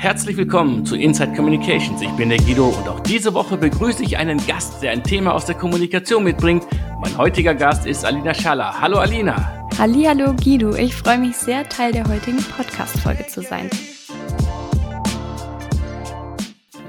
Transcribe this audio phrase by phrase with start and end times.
[0.00, 2.00] Herzlich willkommen zu Inside Communications.
[2.00, 5.34] Ich bin der Guido und auch diese Woche begrüße ich einen Gast, der ein Thema
[5.34, 6.64] aus der Kommunikation mitbringt.
[7.02, 8.80] Mein heutiger Gast ist Alina Schaller.
[8.80, 9.68] Hallo Alina.
[9.76, 13.68] Hallo Guido, ich freue mich sehr, Teil der heutigen Podcast-Folge zu sein.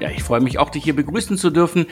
[0.00, 1.84] Ja, ich freue mich auch, dich hier begrüßen zu dürfen.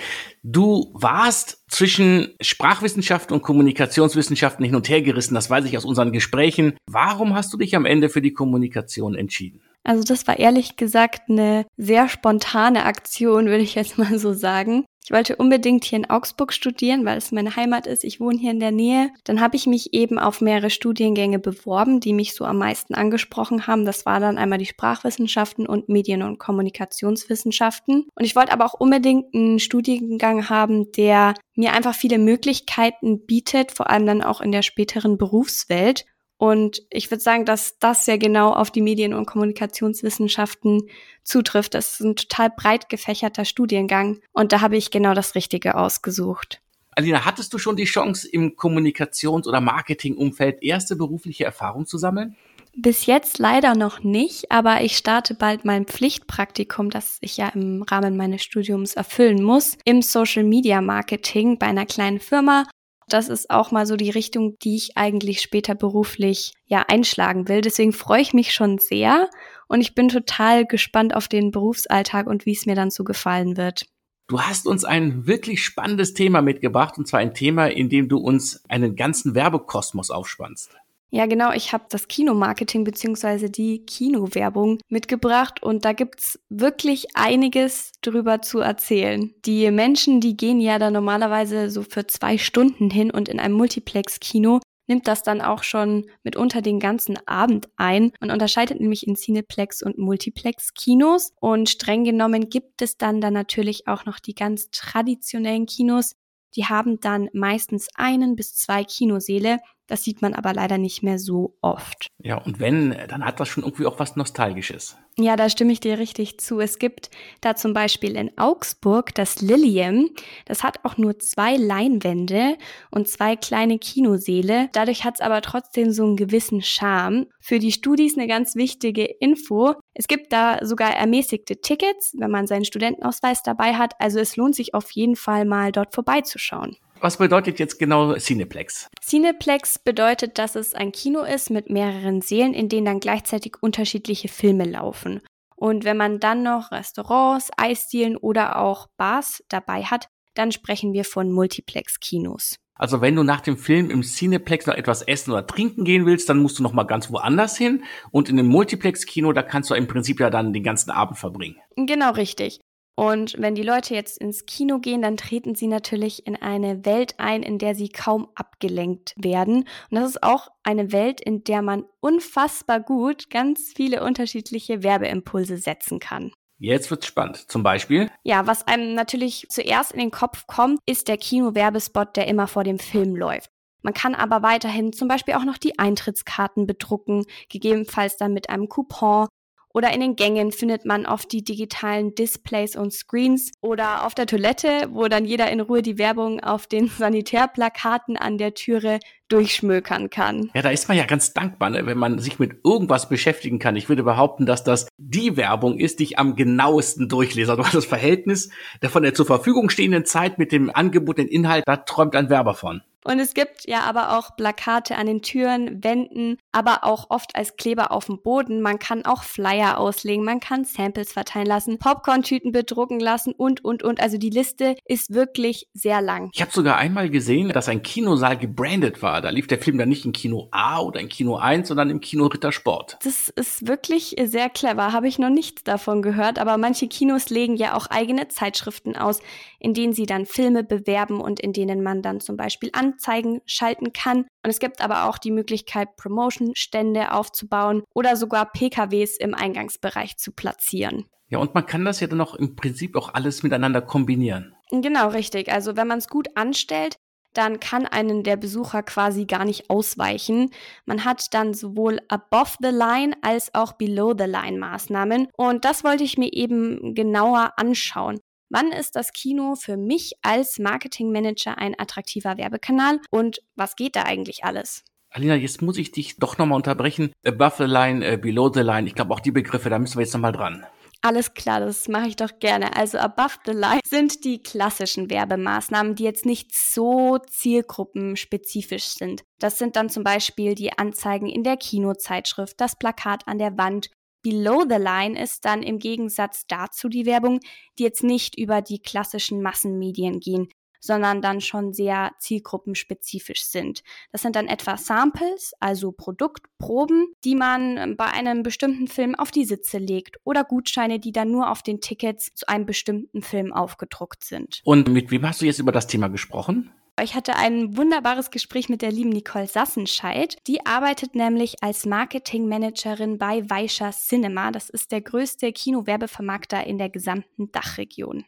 [0.42, 5.34] Du warst zwischen Sprachwissenschaften und Kommunikationswissenschaften hin und her gerissen.
[5.34, 6.78] Das weiß ich aus unseren Gesprächen.
[6.86, 9.60] Warum hast du dich am Ende für die Kommunikation entschieden?
[9.82, 14.84] Also das war ehrlich gesagt eine sehr spontane Aktion, würde ich jetzt mal so sagen.
[15.02, 18.04] Ich wollte unbedingt hier in Augsburg studieren, weil es meine Heimat ist.
[18.04, 19.10] Ich wohne hier in der Nähe.
[19.24, 23.66] Dann habe ich mich eben auf mehrere Studiengänge beworben, die mich so am meisten angesprochen
[23.66, 23.86] haben.
[23.86, 28.06] Das war dann einmal die Sprachwissenschaften und Medien- und Kommunikationswissenschaften.
[28.14, 33.72] Und ich wollte aber auch unbedingt einen Studiengang haben, der mir einfach viele Möglichkeiten bietet,
[33.72, 36.04] vor allem dann auch in der späteren Berufswelt.
[36.40, 40.88] Und ich würde sagen, dass das ja genau auf die Medien- und Kommunikationswissenschaften
[41.22, 41.74] zutrifft.
[41.74, 46.62] Das ist ein total breit gefächerter Studiengang und da habe ich genau das Richtige ausgesucht.
[46.92, 52.36] Alina, hattest du schon die Chance, im Kommunikations- oder Marketingumfeld erste berufliche Erfahrung zu sammeln?
[52.74, 57.82] Bis jetzt leider noch nicht, aber ich starte bald mein Pflichtpraktikum, das ich ja im
[57.82, 62.64] Rahmen meines Studiums erfüllen muss, im Social Media Marketing bei einer kleinen Firma
[63.12, 67.60] das ist auch mal so die Richtung, die ich eigentlich später beruflich ja einschlagen will.
[67.60, 69.28] Deswegen freue ich mich schon sehr
[69.68, 73.56] und ich bin total gespannt auf den Berufsalltag und wie es mir dann so gefallen
[73.56, 73.86] wird.
[74.28, 78.18] Du hast uns ein wirklich spannendes Thema mitgebracht und zwar ein Thema, in dem du
[78.18, 80.76] uns einen ganzen Werbekosmos aufspannst.
[81.12, 81.52] Ja, genau.
[81.52, 88.60] Ich habe das Kinomarketing beziehungsweise die Kinowerbung mitgebracht und da gibt's wirklich einiges drüber zu
[88.60, 89.34] erzählen.
[89.44, 93.56] Die Menschen, die gehen ja da normalerweise so für zwei Stunden hin und in einem
[93.56, 98.12] Multiplex-Kino nimmt das dann auch schon mitunter den ganzen Abend ein.
[98.20, 103.88] Man unterscheidet nämlich in Cineplex und Multiplex-Kinos und streng genommen gibt es dann dann natürlich
[103.88, 106.14] auch noch die ganz traditionellen Kinos.
[106.56, 109.58] Die haben dann meistens einen bis zwei Kinoseele,
[109.90, 112.06] das sieht man aber leider nicht mehr so oft.
[112.22, 114.96] Ja, und wenn, dann hat das schon irgendwie auch was Nostalgisches.
[115.18, 116.60] Ja, da stimme ich dir richtig zu.
[116.60, 120.10] Es gibt da zum Beispiel in Augsburg das Lilium.
[120.46, 122.56] Das hat auch nur zwei Leinwände
[122.92, 124.68] und zwei kleine Kinoseele.
[124.72, 127.26] Dadurch hat es aber trotzdem so einen gewissen Charme.
[127.40, 129.74] Für die Studis eine ganz wichtige Info.
[129.92, 133.94] Es gibt da sogar ermäßigte Tickets, wenn man seinen Studentenausweis dabei hat.
[133.98, 136.76] Also es lohnt sich auf jeden Fall mal dort vorbeizuschauen.
[137.02, 138.88] Was bedeutet jetzt genau Cineplex?
[139.02, 144.28] Cineplex bedeutet, dass es ein Kino ist mit mehreren Sälen, in denen dann gleichzeitig unterschiedliche
[144.28, 145.22] Filme laufen.
[145.56, 151.04] Und wenn man dann noch Restaurants, Eisdielen oder auch Bars dabei hat, dann sprechen wir
[151.04, 152.56] von Multiplex-Kinos.
[152.74, 156.28] Also wenn du nach dem Film im Cineplex noch etwas essen oder trinken gehen willst,
[156.28, 157.84] dann musst du noch mal ganz woanders hin.
[158.10, 161.56] Und in dem Multiplex-Kino, da kannst du im Prinzip ja dann den ganzen Abend verbringen.
[161.76, 162.60] Genau richtig.
[163.00, 167.14] Und wenn die Leute jetzt ins Kino gehen, dann treten sie natürlich in eine Welt
[167.16, 169.60] ein, in der sie kaum abgelenkt werden.
[169.90, 175.56] Und das ist auch eine Welt, in der man unfassbar gut ganz viele unterschiedliche Werbeimpulse
[175.56, 176.30] setzen kann.
[176.58, 177.50] Jetzt wird's spannend.
[177.50, 178.10] Zum Beispiel?
[178.22, 182.64] Ja, was einem natürlich zuerst in den Kopf kommt, ist der Kino-Werbespot, der immer vor
[182.64, 183.48] dem Film läuft.
[183.80, 188.68] Man kann aber weiterhin zum Beispiel auch noch die Eintrittskarten bedrucken, gegebenenfalls dann mit einem
[188.68, 189.28] Coupon
[189.72, 194.26] oder in den Gängen findet man oft die digitalen Displays und Screens oder auf der
[194.26, 198.98] Toilette, wo dann jeder in Ruhe die Werbung auf den Sanitärplakaten an der Türe
[199.28, 200.50] durchschmökern kann.
[200.54, 203.76] Ja, da ist man ja ganz dankbar, ne, wenn man sich mit irgendwas beschäftigen kann.
[203.76, 207.52] Ich würde behaupten, dass das die Werbung ist, die ich am genauesten durchlese.
[207.52, 208.50] Also das Verhältnis
[208.82, 212.54] der von der zur Verfügung stehenden Zeit mit dem angebotenen Inhalt, da träumt ein Werber
[212.54, 212.82] von.
[213.04, 217.56] Und es gibt ja aber auch Plakate an den Türen, Wänden, aber auch oft als
[217.56, 218.60] Kleber auf dem Boden.
[218.60, 223.82] Man kann auch Flyer auslegen, man kann Samples verteilen lassen, Popcorn-Tüten bedrucken lassen und, und,
[223.82, 224.00] und.
[224.00, 226.30] Also die Liste ist wirklich sehr lang.
[226.34, 229.22] Ich habe sogar einmal gesehen, dass ein Kinosaal gebrandet war.
[229.22, 232.00] Da lief der Film dann nicht in Kino A oder in Kino 1, sondern im
[232.00, 232.98] Kino Rittersport.
[233.02, 234.92] Das ist wirklich sehr clever.
[234.92, 236.38] Habe ich noch nichts davon gehört.
[236.38, 239.20] Aber manche Kinos legen ja auch eigene Zeitschriften aus,
[239.58, 243.40] in denen sie dann Filme bewerben und in denen man dann zum Beispiel an Anzeigen
[243.46, 244.26] schalten kann.
[244.42, 250.32] Und es gibt aber auch die Möglichkeit, Promotion-Stände aufzubauen oder sogar PKWs im Eingangsbereich zu
[250.32, 251.06] platzieren.
[251.28, 254.54] Ja, und man kann das ja dann auch im Prinzip auch alles miteinander kombinieren.
[254.70, 255.52] Genau, richtig.
[255.52, 256.96] Also wenn man es gut anstellt,
[257.34, 260.50] dann kann einen der Besucher quasi gar nicht ausweichen.
[260.84, 265.28] Man hat dann sowohl above the line als auch below the line Maßnahmen.
[265.36, 268.18] Und das wollte ich mir eben genauer anschauen.
[268.50, 274.02] Wann ist das Kino für mich als Marketingmanager ein attraktiver Werbekanal und was geht da
[274.02, 274.84] eigentlich alles?
[275.10, 277.12] Alina, jetzt muss ich dich doch nochmal unterbrechen.
[277.24, 278.88] Above the line, uh, below the line.
[278.88, 280.66] Ich glaube auch die Begriffe, da müssen wir jetzt nochmal dran.
[281.02, 282.76] Alles klar, das mache ich doch gerne.
[282.76, 289.22] Also Above the Line sind die klassischen Werbemaßnahmen, die jetzt nicht so zielgruppenspezifisch sind.
[289.38, 293.88] Das sind dann zum Beispiel die Anzeigen in der Kinozeitschrift, das Plakat an der Wand.
[294.22, 297.40] Below the Line ist dann im Gegensatz dazu die Werbung,
[297.78, 300.48] die jetzt nicht über die klassischen Massenmedien gehen,
[300.80, 303.82] sondern dann schon sehr zielgruppenspezifisch sind.
[304.12, 309.44] Das sind dann etwa Samples, also Produktproben, die man bei einem bestimmten Film auf die
[309.44, 314.24] Sitze legt oder Gutscheine, die dann nur auf den Tickets zu einem bestimmten Film aufgedruckt
[314.24, 314.60] sind.
[314.64, 316.72] Und mit wem hast du jetzt über das Thema gesprochen?
[317.02, 320.36] Ich hatte ein wunderbares Gespräch mit der lieben Nicole Sassenscheid.
[320.46, 324.50] Die arbeitet nämlich als Marketingmanagerin bei Weischer Cinema.
[324.50, 328.24] Das ist der größte Kinowerbevermarkter in der gesamten Dachregion.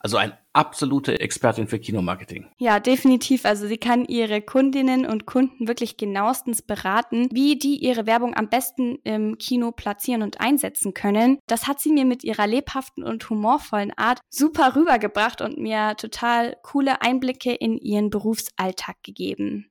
[0.00, 2.46] Also eine absolute Expertin für Kinomarketing.
[2.58, 3.44] Ja, definitiv.
[3.44, 8.48] Also sie kann ihre Kundinnen und Kunden wirklich genauestens beraten, wie die ihre Werbung am
[8.48, 11.38] besten im Kino platzieren und einsetzen können.
[11.46, 16.56] Das hat sie mir mit ihrer lebhaften und humorvollen Art super rübergebracht und mir total
[16.62, 19.70] coole Einblicke in ihren Berufsalltag gegeben.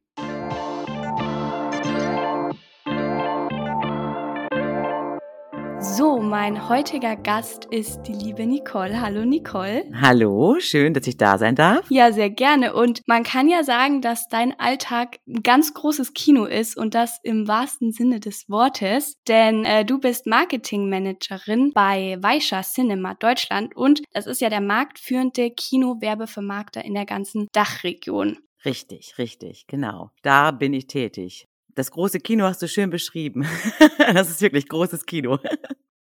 [5.93, 8.99] So, mein heutiger Gast ist die liebe Nicole.
[8.99, 9.85] Hallo Nicole.
[9.93, 11.85] Hallo, schön, dass ich da sein darf.
[11.89, 12.73] Ja, sehr gerne.
[12.73, 17.19] Und man kann ja sagen, dass dein Alltag ein ganz großes Kino ist und das
[17.21, 19.21] im wahrsten Sinne des Wortes.
[19.27, 25.51] Denn äh, du bist Marketingmanagerin bei Weischer Cinema Deutschland und das ist ja der marktführende
[25.51, 28.39] Kinowerbevermarkter in der ganzen Dachregion.
[28.65, 30.09] Richtig, richtig, genau.
[30.23, 31.47] Da bin ich tätig.
[31.75, 33.45] Das große Kino hast du schön beschrieben.
[33.97, 35.39] das ist wirklich großes Kino.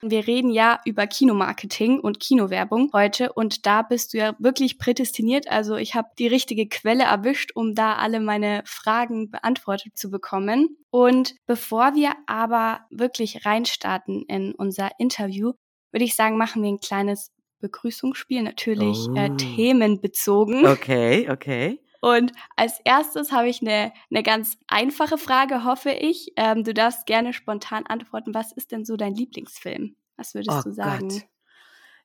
[0.02, 5.48] Wir reden ja über Kinomarketing und Kinowerbung heute und da bist du ja wirklich prädestiniert.
[5.48, 10.76] Also ich habe die richtige Quelle erwischt, um da alle meine Fragen beantwortet zu bekommen.
[10.90, 15.52] Und bevor wir aber wirklich reinstarten in unser Interview,
[15.90, 17.30] würde ich sagen, machen wir ein kleines
[17.60, 19.32] Begrüßungsspiel, natürlich äh, oh.
[19.32, 20.66] äh, themenbezogen.
[20.66, 21.80] Okay, okay.
[22.04, 26.32] Und als erstes habe ich eine, eine ganz einfache Frage, hoffe ich.
[26.36, 28.34] Ähm, du darfst gerne spontan antworten.
[28.34, 29.96] Was ist denn so dein Lieblingsfilm?
[30.18, 31.08] Was würdest oh du sagen?
[31.08, 31.22] Gott.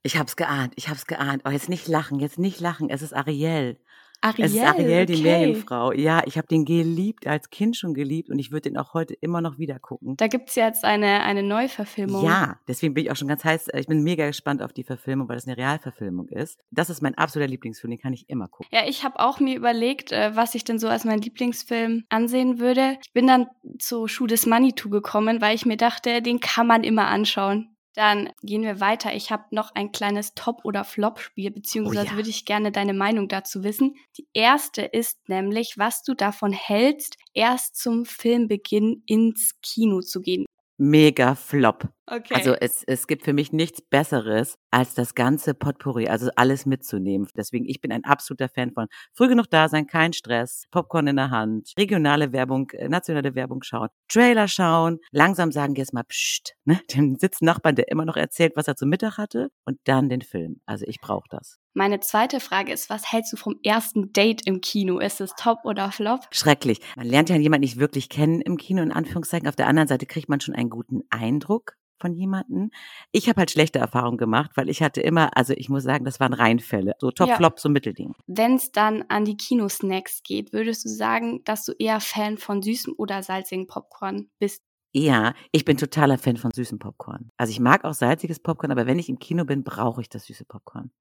[0.01, 1.41] Ich hab's geahnt, ich hab's geahnt.
[1.43, 2.89] Oh, jetzt nicht lachen, jetzt nicht lachen.
[2.89, 3.77] Es ist Ariel.
[4.21, 5.23] Ariel, es ist Ariel, die okay.
[5.23, 5.93] Meerjungfrau.
[5.93, 9.13] Ja, ich habe den geliebt, als Kind schon geliebt und ich würde den auch heute
[9.13, 10.17] immer noch wieder gucken.
[10.17, 12.25] Da gibt's jetzt eine, eine Neuverfilmung.
[12.25, 13.67] Ja, deswegen bin ich auch schon ganz heiß.
[13.75, 16.59] Ich bin mega gespannt auf die Verfilmung, weil das eine Realverfilmung ist.
[16.71, 18.69] Das ist mein absoluter Lieblingsfilm, den kann ich immer gucken.
[18.71, 22.59] Ja, ich habe auch mir überlegt, äh, was ich denn so als mein Lieblingsfilm ansehen
[22.59, 22.97] würde.
[23.03, 26.83] Ich bin dann zu Schuh des Manitou gekommen, weil ich mir dachte, den kann man
[26.83, 27.69] immer anschauen.
[27.95, 29.13] Dann gehen wir weiter.
[29.15, 32.15] Ich habe noch ein kleines Top- oder Flop-Spiel, beziehungsweise oh ja.
[32.15, 33.95] würde ich gerne deine Meinung dazu wissen.
[34.17, 40.45] Die erste ist nämlich, was du davon hältst, erst zum Filmbeginn ins Kino zu gehen
[40.79, 41.89] mega flop.
[42.07, 42.33] Okay.
[42.33, 47.27] Also es, es gibt für mich nichts Besseres, als das ganze Potpourri, also alles mitzunehmen.
[47.35, 51.17] Deswegen, ich bin ein absoluter Fan von früh genug da sein, kein Stress, Popcorn in
[51.17, 56.55] der Hand, regionale Werbung, äh, nationale Werbung schauen, Trailer schauen, langsam sagen, jetzt mal pst,
[56.65, 60.21] ne, dem Sitznachbarn, der immer noch erzählt, was er zum Mittag hatte und dann den
[60.21, 60.61] Film.
[60.65, 61.58] Also ich brauche das.
[61.73, 64.99] Meine zweite Frage ist, was hältst du vom ersten Date im Kino?
[64.99, 66.21] Ist es top oder flop?
[66.31, 66.79] Schrecklich.
[66.95, 69.47] Man lernt ja jemanden nicht wirklich kennen im Kino, in Anführungszeichen.
[69.47, 72.71] Auf der anderen Seite kriegt man schon einen guten Eindruck von jemanden.
[73.11, 76.19] Ich habe halt schlechte Erfahrungen gemacht, weil ich hatte immer, also ich muss sagen, das
[76.19, 76.93] waren Reinfälle.
[76.97, 77.35] So Top, ja.
[77.35, 78.13] Flop, so Mittelding.
[78.25, 82.61] Wenn es dann an die Kinosnacks geht, würdest du sagen, dass du eher Fan von
[82.61, 84.63] süßem oder salzigen Popcorn bist?
[84.91, 87.29] Ja, ich bin totaler Fan von süßem Popcorn.
[87.37, 90.25] Also ich mag auch salziges Popcorn, aber wenn ich im Kino bin, brauche ich das
[90.25, 90.91] süße Popcorn.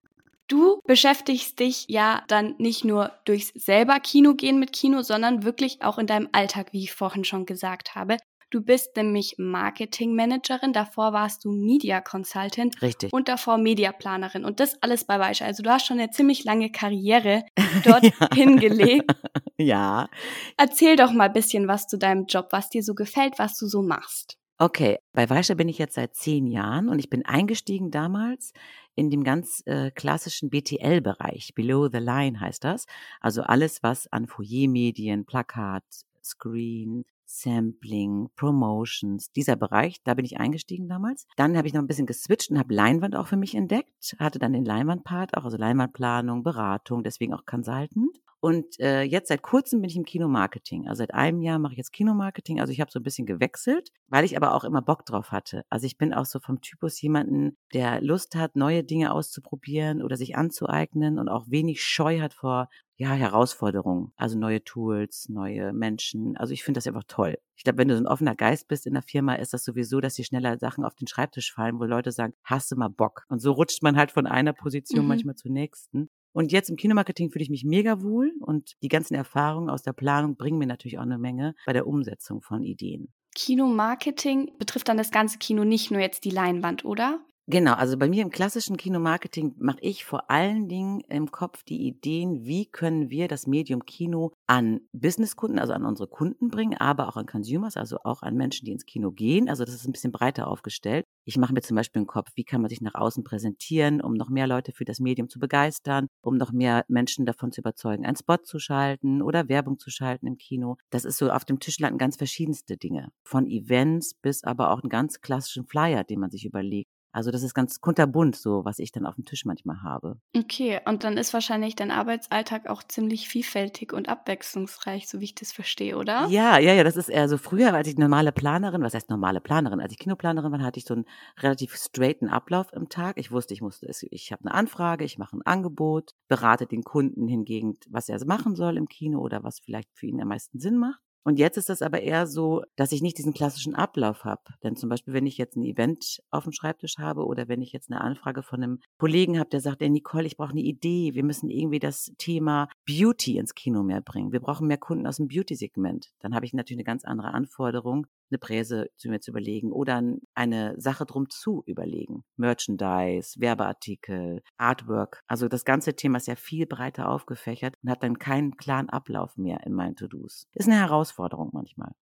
[0.49, 5.83] Du beschäftigst dich ja dann nicht nur durchs selber Kino gehen mit Kino, sondern wirklich
[5.83, 8.17] auch in deinem Alltag, wie ich vorhin schon gesagt habe.
[8.51, 12.81] Du bist nämlich Marketingmanagerin, davor warst du Media Consultant.
[12.81, 13.13] Richtig.
[13.13, 14.47] Und davor Mediaplanerin.
[14.47, 15.45] Und das alles bei Weischer.
[15.45, 17.45] Also du hast schon eine ziemlich lange Karriere
[17.85, 18.29] dort ja.
[18.33, 19.13] hingelegt.
[19.59, 20.09] ja.
[20.57, 23.67] Erzähl doch mal ein bisschen was zu deinem Job, was dir so gefällt, was du
[23.67, 24.39] so machst.
[24.57, 28.53] Okay, bei Weischer bin ich jetzt seit zehn Jahren und ich bin eingestiegen damals
[28.99, 31.55] in dem ganz äh, klassischen BTL-Bereich.
[31.55, 32.87] Below the Line heißt das.
[33.21, 35.85] Also alles, was an Foyer-Medien, Plakat,
[36.23, 41.27] Screen, Sampling, Promotions, dieser Bereich, da bin ich eingestiegen damals.
[41.37, 44.39] Dann habe ich noch ein bisschen geswitcht und habe Leinwand auch für mich entdeckt, hatte
[44.39, 48.19] dann den Leinwandpart auch, also Leinwandplanung, Beratung, deswegen auch Consultant.
[48.41, 50.87] Und äh, jetzt seit kurzem bin ich im Kinomarketing.
[50.89, 52.61] Also seit einem Jahr mache ich jetzt Kinomarketing.
[52.61, 55.65] Also ich habe so ein bisschen gewechselt, weil ich aber auch immer Bock drauf hatte.
[55.71, 60.17] Also ich bin auch so vom Typus jemanden, der Lust hat, neue Dinge auszuprobieren oder
[60.17, 62.69] sich anzueignen und auch wenig Scheu hat vor
[63.01, 66.37] ja, Herausforderungen, also neue Tools, neue Menschen.
[66.37, 67.39] Also ich finde das einfach toll.
[67.55, 70.01] Ich glaube, wenn du so ein offener Geist bist in der Firma, ist das sowieso,
[70.01, 73.25] dass dir schneller Sachen auf den Schreibtisch fallen, wo Leute sagen, hast du mal Bock?
[73.29, 75.09] Und so rutscht man halt von einer Position mhm.
[75.09, 76.11] manchmal zur nächsten.
[76.33, 79.93] Und jetzt im Kinomarketing fühle ich mich mega wohl und die ganzen Erfahrungen aus der
[79.93, 83.13] Planung bringen mir natürlich auch eine Menge bei der Umsetzung von Ideen.
[83.35, 87.21] Kinomarketing betrifft dann das ganze Kino, nicht nur jetzt die Leinwand, oder?
[87.51, 91.87] Genau, also bei mir im klassischen Kinomarketing mache ich vor allen Dingen im Kopf die
[91.87, 97.09] Ideen, wie können wir das Medium Kino an Businesskunden, also an unsere Kunden bringen, aber
[97.09, 99.49] auch an Consumers, also auch an Menschen, die ins Kino gehen.
[99.49, 101.07] Also das ist ein bisschen breiter aufgestellt.
[101.25, 104.13] Ich mache mir zum Beispiel im Kopf, wie kann man sich nach außen präsentieren, um
[104.13, 108.05] noch mehr Leute für das Medium zu begeistern, um noch mehr Menschen davon zu überzeugen,
[108.05, 110.77] einen Spot zu schalten oder Werbung zu schalten im Kino.
[110.91, 113.09] Das ist so auf dem Tisch landen ganz verschiedenste Dinge.
[113.25, 117.43] Von Events bis aber auch einen ganz klassischen Flyer, den man sich überlegt also das
[117.43, 120.21] ist ganz kunterbunt, so was ich dann auf dem Tisch manchmal habe.
[120.37, 125.35] Okay, und dann ist wahrscheinlich dein Arbeitsalltag auch ziemlich vielfältig und abwechslungsreich, so wie ich
[125.35, 126.27] das verstehe, oder?
[126.29, 129.41] Ja, ja, ja, das ist eher so früher, als ich normale Planerin, was heißt normale
[129.41, 131.07] Planerin, als ich Kinoplanerin war, hatte ich so einen
[131.39, 133.19] relativ straighten Ablauf im Tag.
[133.19, 137.27] Ich wusste, ich musste, ich habe eine Anfrage, ich mache ein Angebot, berate den Kunden
[137.27, 140.77] hingegen, was er machen soll im Kino oder was vielleicht für ihn am meisten Sinn
[140.77, 141.01] macht.
[141.29, 144.41] Und jetzt ist das aber eher so, dass ich nicht diesen klassischen Ablauf habe.
[144.63, 147.71] Denn zum Beispiel, wenn ich jetzt ein Event auf dem Schreibtisch habe oder wenn ich
[147.71, 151.13] jetzt eine Anfrage von einem Kollegen habe, der sagt, ey Nicole, ich brauche eine Idee,
[151.13, 154.33] wir müssen irgendwie das Thema Beauty ins Kino mehr bringen.
[154.33, 156.13] Wir brauchen mehr Kunden aus dem Beauty-Segment.
[156.21, 160.03] Dann habe ich natürlich eine ganz andere Anforderung, eine Präse zu mir zu überlegen oder
[160.35, 162.25] eine Sache drum zu überlegen.
[162.37, 165.23] Merchandise, Werbeartikel, Artwork.
[165.27, 169.37] Also das ganze Thema ist ja viel breiter aufgefächert und hat dann keinen klaren Ablauf
[169.37, 170.47] mehr in meinen To-Dos.
[170.55, 171.93] Ist eine Herausforderung manchmal.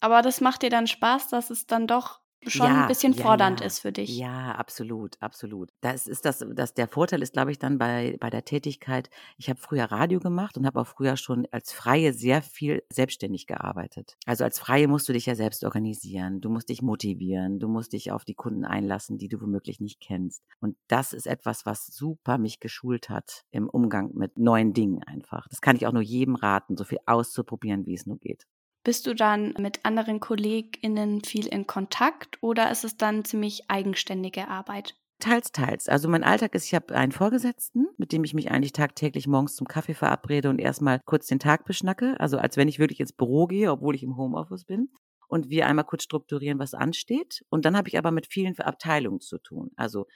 [0.00, 3.60] Aber das macht dir dann Spaß, dass es dann doch schon ja, ein bisschen fordernd
[3.60, 4.16] ja, ist für dich.
[4.16, 5.70] Ja, absolut, absolut.
[5.80, 9.10] Das ist das, das der Vorteil ist, glaube ich, dann bei, bei der Tätigkeit.
[9.36, 13.46] Ich habe früher Radio gemacht und habe auch früher schon als Freie sehr viel selbstständig
[13.46, 14.16] gearbeitet.
[14.26, 17.92] Also als Freie musst du dich ja selbst organisieren, du musst dich motivieren, du musst
[17.92, 20.42] dich auf die Kunden einlassen, die du womöglich nicht kennst.
[20.60, 25.46] Und das ist etwas, was super mich geschult hat im Umgang mit neuen Dingen einfach.
[25.48, 28.46] Das kann ich auch nur jedem raten, so viel auszuprobieren, wie es nur geht.
[28.82, 34.48] Bist du dann mit anderen KollegInnen viel in Kontakt oder ist es dann ziemlich eigenständige
[34.48, 34.94] Arbeit?
[35.18, 35.86] Teils, teils.
[35.86, 39.54] Also mein Alltag ist, ich habe einen Vorgesetzten, mit dem ich mich eigentlich tagtäglich morgens
[39.54, 42.18] zum Kaffee verabrede und erstmal kurz den Tag beschnacke.
[42.18, 44.88] Also als wenn ich wirklich ins Büro gehe, obwohl ich im Homeoffice bin.
[45.28, 47.44] Und wir einmal kurz strukturieren, was ansteht.
[47.50, 49.70] Und dann habe ich aber mit vielen Abteilungen zu tun.
[49.76, 50.06] Also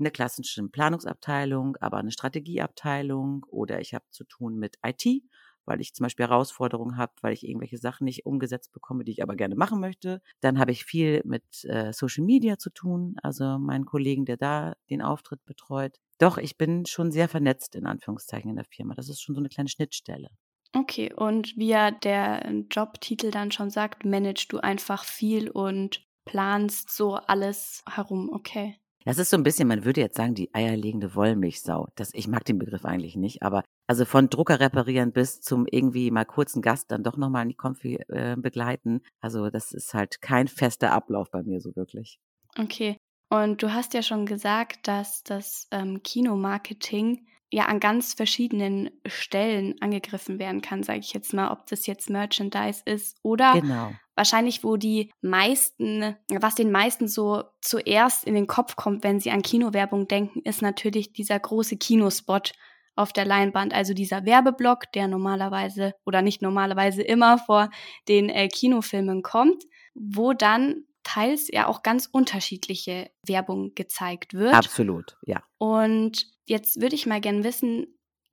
[0.00, 5.22] eine klassische Planungsabteilung, aber eine Strategieabteilung oder ich habe zu tun mit IT
[5.64, 9.22] weil ich zum Beispiel Herausforderungen habe, weil ich irgendwelche Sachen nicht umgesetzt bekomme, die ich
[9.22, 10.20] aber gerne machen möchte.
[10.40, 14.74] Dann habe ich viel mit äh, Social Media zu tun, also meinen Kollegen, der da
[14.90, 15.98] den Auftritt betreut.
[16.18, 18.94] Doch, ich bin schon sehr vernetzt in Anführungszeichen in der Firma.
[18.94, 20.28] Das ist schon so eine kleine Schnittstelle.
[20.72, 26.90] Okay, und wie ja der Jobtitel dann schon sagt, managst du einfach viel und planst
[26.90, 28.76] so alles herum, okay.
[29.04, 31.88] Das ist so ein bisschen, man würde jetzt sagen, die eierlegende Wollmilchsau.
[31.96, 36.12] Das, ich mag den Begriff eigentlich nicht, aber also von Drucker reparieren bis zum irgendwie
[36.12, 39.00] mal kurzen Gast dann doch nochmal in die Konfi äh, begleiten.
[39.20, 42.20] Also das ist halt kein fester Ablauf bei mir so wirklich.
[42.56, 42.96] Okay.
[43.30, 49.74] Und du hast ja schon gesagt, dass das ähm, Kinomarketing ja an ganz verschiedenen Stellen
[49.80, 53.90] angegriffen werden kann, sage ich jetzt mal, ob das jetzt Merchandise ist oder genau.
[54.14, 59.32] wahrscheinlich, wo die meisten, was den meisten so zuerst in den Kopf kommt, wenn sie
[59.32, 62.52] an Kinowerbung denken, ist natürlich dieser große Kinospot
[63.00, 67.70] auf der Leinwand, also dieser Werbeblock, der normalerweise oder nicht normalerweise immer vor
[68.08, 69.64] den äh, Kinofilmen kommt,
[69.94, 74.54] wo dann teils ja auch ganz unterschiedliche Werbung gezeigt wird.
[74.54, 75.42] Absolut, ja.
[75.58, 77.86] Und jetzt würde ich mal gerne wissen,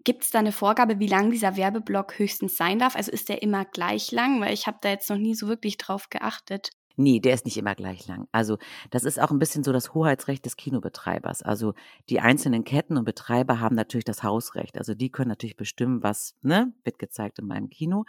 [0.03, 2.95] gibt es da eine Vorgabe, wie lang dieser Werbeblock höchstens sein darf?
[2.95, 4.39] Also ist der immer gleich lang?
[4.41, 6.69] Weil ich habe da jetzt noch nie so wirklich drauf geachtet.
[6.99, 8.27] Nee, der ist nicht immer gleich lang.
[8.31, 8.57] Also
[8.89, 11.43] das ist auch ein bisschen so das Hoheitsrecht des Kinobetreibers.
[11.43, 11.75] Also
[12.09, 14.79] die einzelnen Ketten und Betreiber haben natürlich das Hausrecht.
[14.79, 18.05] Also die können natürlich bestimmen, was ne, wird gezeigt in meinem Kino.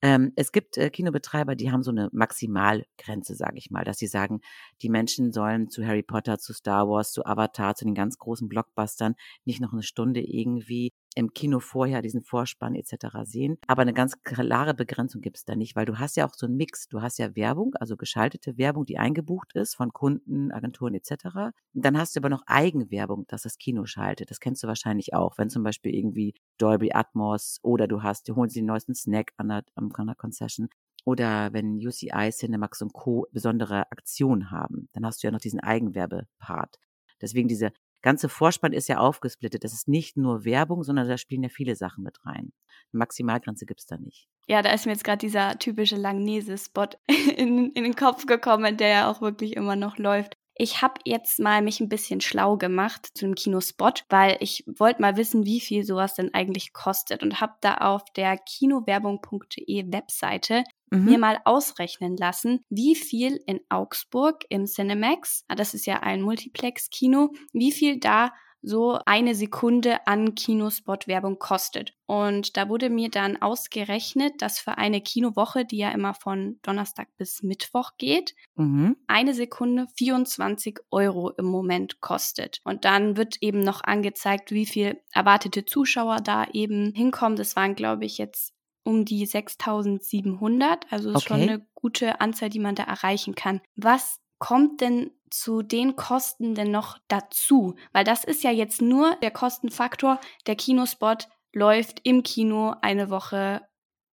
[0.00, 4.06] Ähm, es gibt äh, Kinobetreiber, die haben so eine Maximalgrenze, sage ich mal, dass sie
[4.06, 4.40] sagen,
[4.80, 8.48] die Menschen sollen zu Harry Potter, zu Star Wars, zu Avatar, zu den ganz großen
[8.48, 12.94] Blockbustern nicht noch eine Stunde irgendwie im Kino vorher diesen Vorspann etc.
[13.24, 13.58] sehen.
[13.66, 16.46] Aber eine ganz klare Begrenzung gibt es da nicht, weil du hast ja auch so
[16.46, 16.88] einen Mix.
[16.88, 21.52] Du hast ja Werbung, also geschaltete Werbung, die eingebucht ist von Kunden, Agenturen etc.
[21.74, 24.30] Und dann hast du aber noch Eigenwerbung, dass das Kino schaltet.
[24.30, 28.36] Das kennst du wahrscheinlich auch, wenn zum Beispiel irgendwie Dolby Atmos oder du hast, du
[28.36, 30.68] holst den neuesten Snack an der, an der Concession
[31.04, 33.26] oder wenn UCI, Cinemax und Co.
[33.32, 36.78] besondere Aktionen haben, dann hast du ja noch diesen Eigenwerbepart.
[37.20, 39.64] Deswegen diese ganze Vorspann ist ja aufgesplittet.
[39.64, 42.52] Das ist nicht nur Werbung, sondern da spielen ja viele Sachen mit rein.
[42.92, 44.28] Eine Maximalgrenze gibt's da nicht.
[44.48, 46.88] Ja, da ist mir jetzt gerade dieser typische Langnese-Spot
[47.36, 50.36] in, in den Kopf gekommen, der ja auch wirklich immer noch läuft.
[50.62, 55.00] Ich habe jetzt mal mich ein bisschen schlau gemacht zu dem Kinospot, weil ich wollte
[55.00, 60.64] mal wissen, wie viel sowas denn eigentlich kostet und habe da auf der kinowerbung.de Webseite
[60.90, 61.04] mhm.
[61.04, 66.22] mir mal ausrechnen lassen, wie viel in Augsburg im Cinemax, ah, das ist ja ein
[66.22, 68.32] Multiplex-Kino, wie viel da
[68.62, 71.94] so eine Sekunde an Kinospot-Werbung kostet.
[72.06, 77.08] Und da wurde mir dann ausgerechnet, dass für eine Kinowoche, die ja immer von Donnerstag
[77.16, 78.96] bis Mittwoch geht, mhm.
[79.06, 82.60] eine Sekunde 24 Euro im Moment kostet.
[82.64, 87.36] Und dann wird eben noch angezeigt, wie viel erwartete Zuschauer da eben hinkommen.
[87.36, 90.86] Das waren, glaube ich, jetzt um die 6700.
[90.90, 91.20] Also okay.
[91.20, 93.60] schon eine gute Anzahl, die man da erreichen kann.
[93.76, 97.74] Was kommt denn zu den Kosten denn noch dazu?
[97.92, 100.20] Weil das ist ja jetzt nur der Kostenfaktor.
[100.46, 103.62] Der Kinospot läuft im Kino eine Woche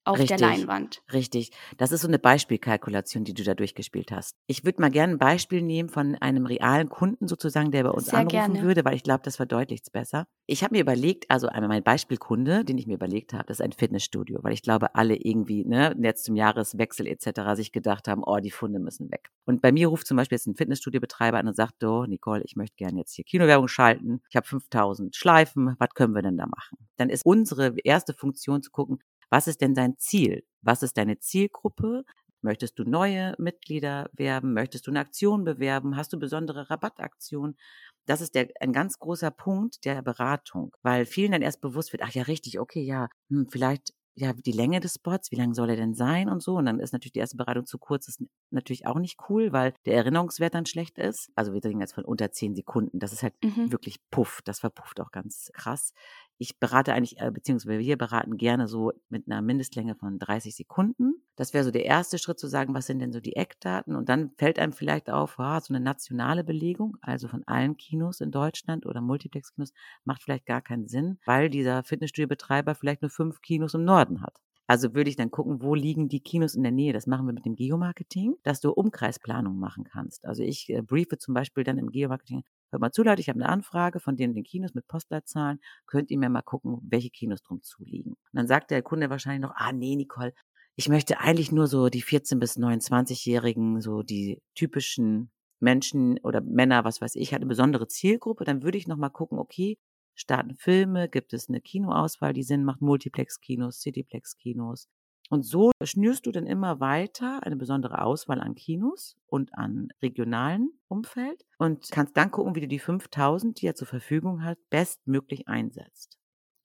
[0.05, 1.01] auf richtig, der Leinwand.
[1.11, 1.51] Richtig.
[1.77, 4.35] Das ist so eine Beispielkalkulation, die du da durchgespielt hast.
[4.47, 8.05] Ich würde mal gerne ein Beispiel nehmen von einem realen Kunden sozusagen, der bei uns
[8.05, 8.61] Sehr anrufen gerne.
[8.61, 10.27] würde, weil ich glaube, das verdeutlicht es besser.
[10.45, 13.65] Ich habe mir überlegt, also einmal mein Beispielkunde, den ich mir überlegt habe, das ist
[13.65, 17.55] ein Fitnessstudio, weil ich glaube, alle irgendwie, ne, jetzt zum Jahreswechsel etc.
[17.55, 19.31] sich gedacht haben, oh, die Funde müssen weg.
[19.45, 22.55] Und bei mir ruft zum Beispiel jetzt ein Fitnessstudiobetreiber an und sagt, oh, Nicole, ich
[22.55, 24.21] möchte gerne jetzt hier Kinowerbung schalten.
[24.29, 25.75] Ich habe 5000 Schleifen.
[25.79, 26.77] Was können wir denn da machen?
[26.97, 28.99] Dann ist unsere erste Funktion zu gucken,
[29.35, 30.45] was ist denn dein Ziel?
[30.61, 32.05] Was ist deine Zielgruppe?
[32.41, 34.53] Möchtest du neue Mitglieder werben?
[34.53, 35.97] Möchtest du eine Aktion bewerben?
[35.97, 37.57] Hast du besondere Rabattaktionen?
[38.05, 42.01] Das ist der, ein ganz großer Punkt der Beratung, weil vielen dann erst bewusst wird,
[42.01, 45.69] ach ja, richtig, okay, ja, hm, vielleicht ja, die Länge des Spots, wie lang soll
[45.69, 46.55] er denn sein und so.
[46.55, 49.73] Und dann ist natürlich die erste Beratung zu kurz, ist natürlich auch nicht cool, weil
[49.85, 51.29] der Erinnerungswert dann schlecht ist.
[51.35, 52.99] Also wir reden jetzt von unter zehn Sekunden.
[52.99, 53.73] Das ist halt mhm.
[53.73, 54.41] wirklich puff.
[54.45, 55.93] Das verpufft auch ganz krass.
[56.37, 61.15] Ich berate eigentlich, äh, beziehungsweise wir beraten gerne so mit einer Mindestlänge von 30 Sekunden.
[61.35, 63.95] Das wäre so der erste Schritt zu sagen, was sind denn so die Eckdaten?
[63.95, 68.21] Und dann fällt einem vielleicht auf, ah, so eine nationale Belegung, also von allen Kinos
[68.21, 69.71] in Deutschland oder Multiplex-Kinos,
[70.03, 74.41] macht vielleicht gar keinen Sinn, weil dieser Fitnessstudio-Betreiber vielleicht nur fünf Kinos im Norden hat.
[74.67, 76.91] Also würde ich dann gucken, wo liegen die Kinos in der Nähe.
[76.91, 80.25] Das machen wir mit dem Geomarketing, dass du Umkreisplanung machen kannst.
[80.25, 82.43] Also ich äh, briefe zum Beispiel dann im Geomarketing,
[82.75, 85.59] hört mal zu, Leute, ich habe eine Anfrage von denen den Kinos mit Postleitzahlen.
[85.87, 88.11] Könnt ihr mir mal gucken, welche Kinos drum zuliegen?
[88.11, 90.33] Und dann sagt der Kunde wahrscheinlich noch, ah nee, Nicole,
[90.75, 96.83] ich möchte eigentlich nur so die 14 bis 29-Jährigen, so die typischen Menschen oder Männer,
[96.83, 99.77] was weiß ich, hat eine besondere Zielgruppe, dann würde ich nochmal gucken, okay,
[100.15, 104.89] starten Filme, gibt es eine Kinoauswahl, die Sinn macht, Multiplex-Kinos, Cityplex-Kinos.
[105.29, 110.69] Und so schnürst du dann immer weiter eine besondere Auswahl an Kinos und an regionalen
[110.87, 115.47] Umfeld und kannst dann gucken, wie du die 5000, die er zur Verfügung hat, bestmöglich
[115.47, 116.17] einsetzt.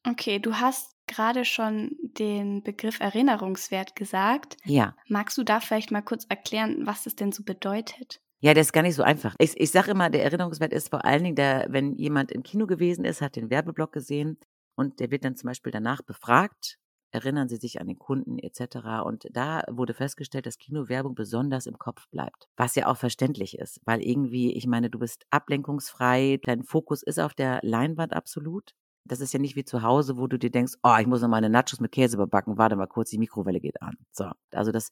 [0.06, 4.56] Okay, du hast gerade schon den Begriff Erinnerungswert gesagt.
[4.64, 4.96] Ja.
[5.08, 8.20] Magst du da vielleicht mal kurz erklären, was das denn so bedeutet?
[8.38, 9.34] Ja, das ist gar nicht so einfach.
[9.38, 12.66] Ich, ich sage immer, der Erinnerungswert ist vor allen Dingen, der, wenn jemand im Kino
[12.66, 14.38] gewesen ist, hat den Werbeblock gesehen
[14.76, 16.78] und der wird dann zum Beispiel danach befragt,
[17.10, 19.04] erinnern Sie sich an den Kunden etc.
[19.04, 22.48] Und da wurde festgestellt, dass Kinowerbung besonders im Kopf bleibt.
[22.56, 27.18] Was ja auch verständlich ist, weil irgendwie, ich meine, du bist ablenkungsfrei, dein Fokus ist
[27.18, 28.74] auf der Leinwand absolut.
[29.04, 31.28] Das ist ja nicht wie zu Hause, wo du dir denkst, oh, ich muss noch
[31.28, 33.96] meine Nachos mit Käse überbacken, warte mal kurz, die Mikrowelle geht an.
[34.12, 34.90] So, also das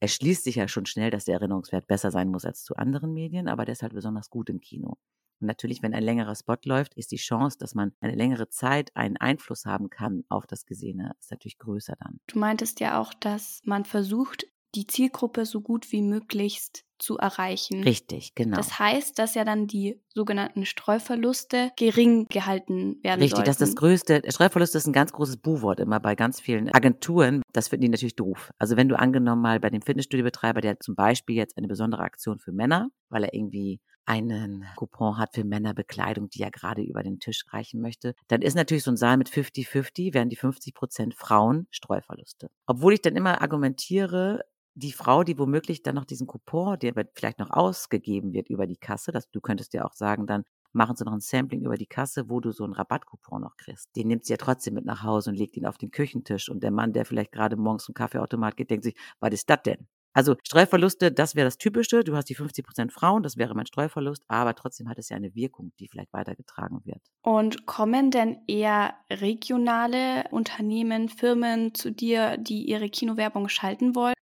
[0.00, 3.48] erschließt sich ja schon schnell, dass der Erinnerungswert besser sein muss als zu anderen Medien,
[3.48, 4.96] aber der ist halt besonders gut im Kino.
[5.40, 8.94] Und natürlich, wenn ein längerer Spot läuft, ist die Chance, dass man eine längere Zeit
[8.94, 12.20] einen Einfluss haben kann auf das Gesehene, ist natürlich größer dann.
[12.26, 17.82] Du meintest ja auch, dass man versucht, die Zielgruppe so gut wie möglichst zu erreichen.
[17.82, 18.56] Richtig, genau.
[18.56, 23.46] Das heißt, dass ja dann die sogenannten Streuverluste gering gehalten werden Richtig, sollten.
[23.46, 24.22] das ist das größte.
[24.28, 27.42] Streuverlust ist ein ganz großes Buhwort immer bei ganz vielen Agenturen.
[27.52, 28.50] Das finden die natürlich doof.
[28.58, 32.38] Also wenn du angenommen mal bei dem Fitnessstudiobetreiber, der zum Beispiel jetzt eine besondere Aktion
[32.38, 37.20] für Männer, weil er irgendwie einen Coupon hat für Männerbekleidung, die er gerade über den
[37.20, 41.14] Tisch reichen möchte, dann ist natürlich so ein Saal mit 50-50, werden die 50 Prozent
[41.14, 42.50] Frauen Streuverluste.
[42.66, 47.38] Obwohl ich dann immer argumentiere, die Frau, die womöglich dann noch diesen Coupon, der vielleicht
[47.38, 51.04] noch ausgegeben wird über die Kasse, dass du könntest ja auch sagen, dann machen sie
[51.04, 53.94] noch ein Sampling über die Kasse, wo du so einen Rabattcoupon noch kriegst.
[53.96, 56.48] Den nimmt sie ja trotzdem mit nach Hause und legt ihn auf den Küchentisch.
[56.48, 59.62] Und der Mann, der vielleicht gerade morgens zum Kaffeeautomat geht, denkt sich, was ist das
[59.62, 59.86] denn?
[60.14, 62.04] Also Streuverluste, das wäre das Typische.
[62.04, 65.16] Du hast die 50 Prozent Frauen, das wäre mein Streuverlust, aber trotzdem hat es ja
[65.16, 67.02] eine Wirkung, die vielleicht weitergetragen wird.
[67.22, 74.14] Und kommen denn eher regionale Unternehmen, Firmen zu dir, die ihre Kinowerbung schalten wollen?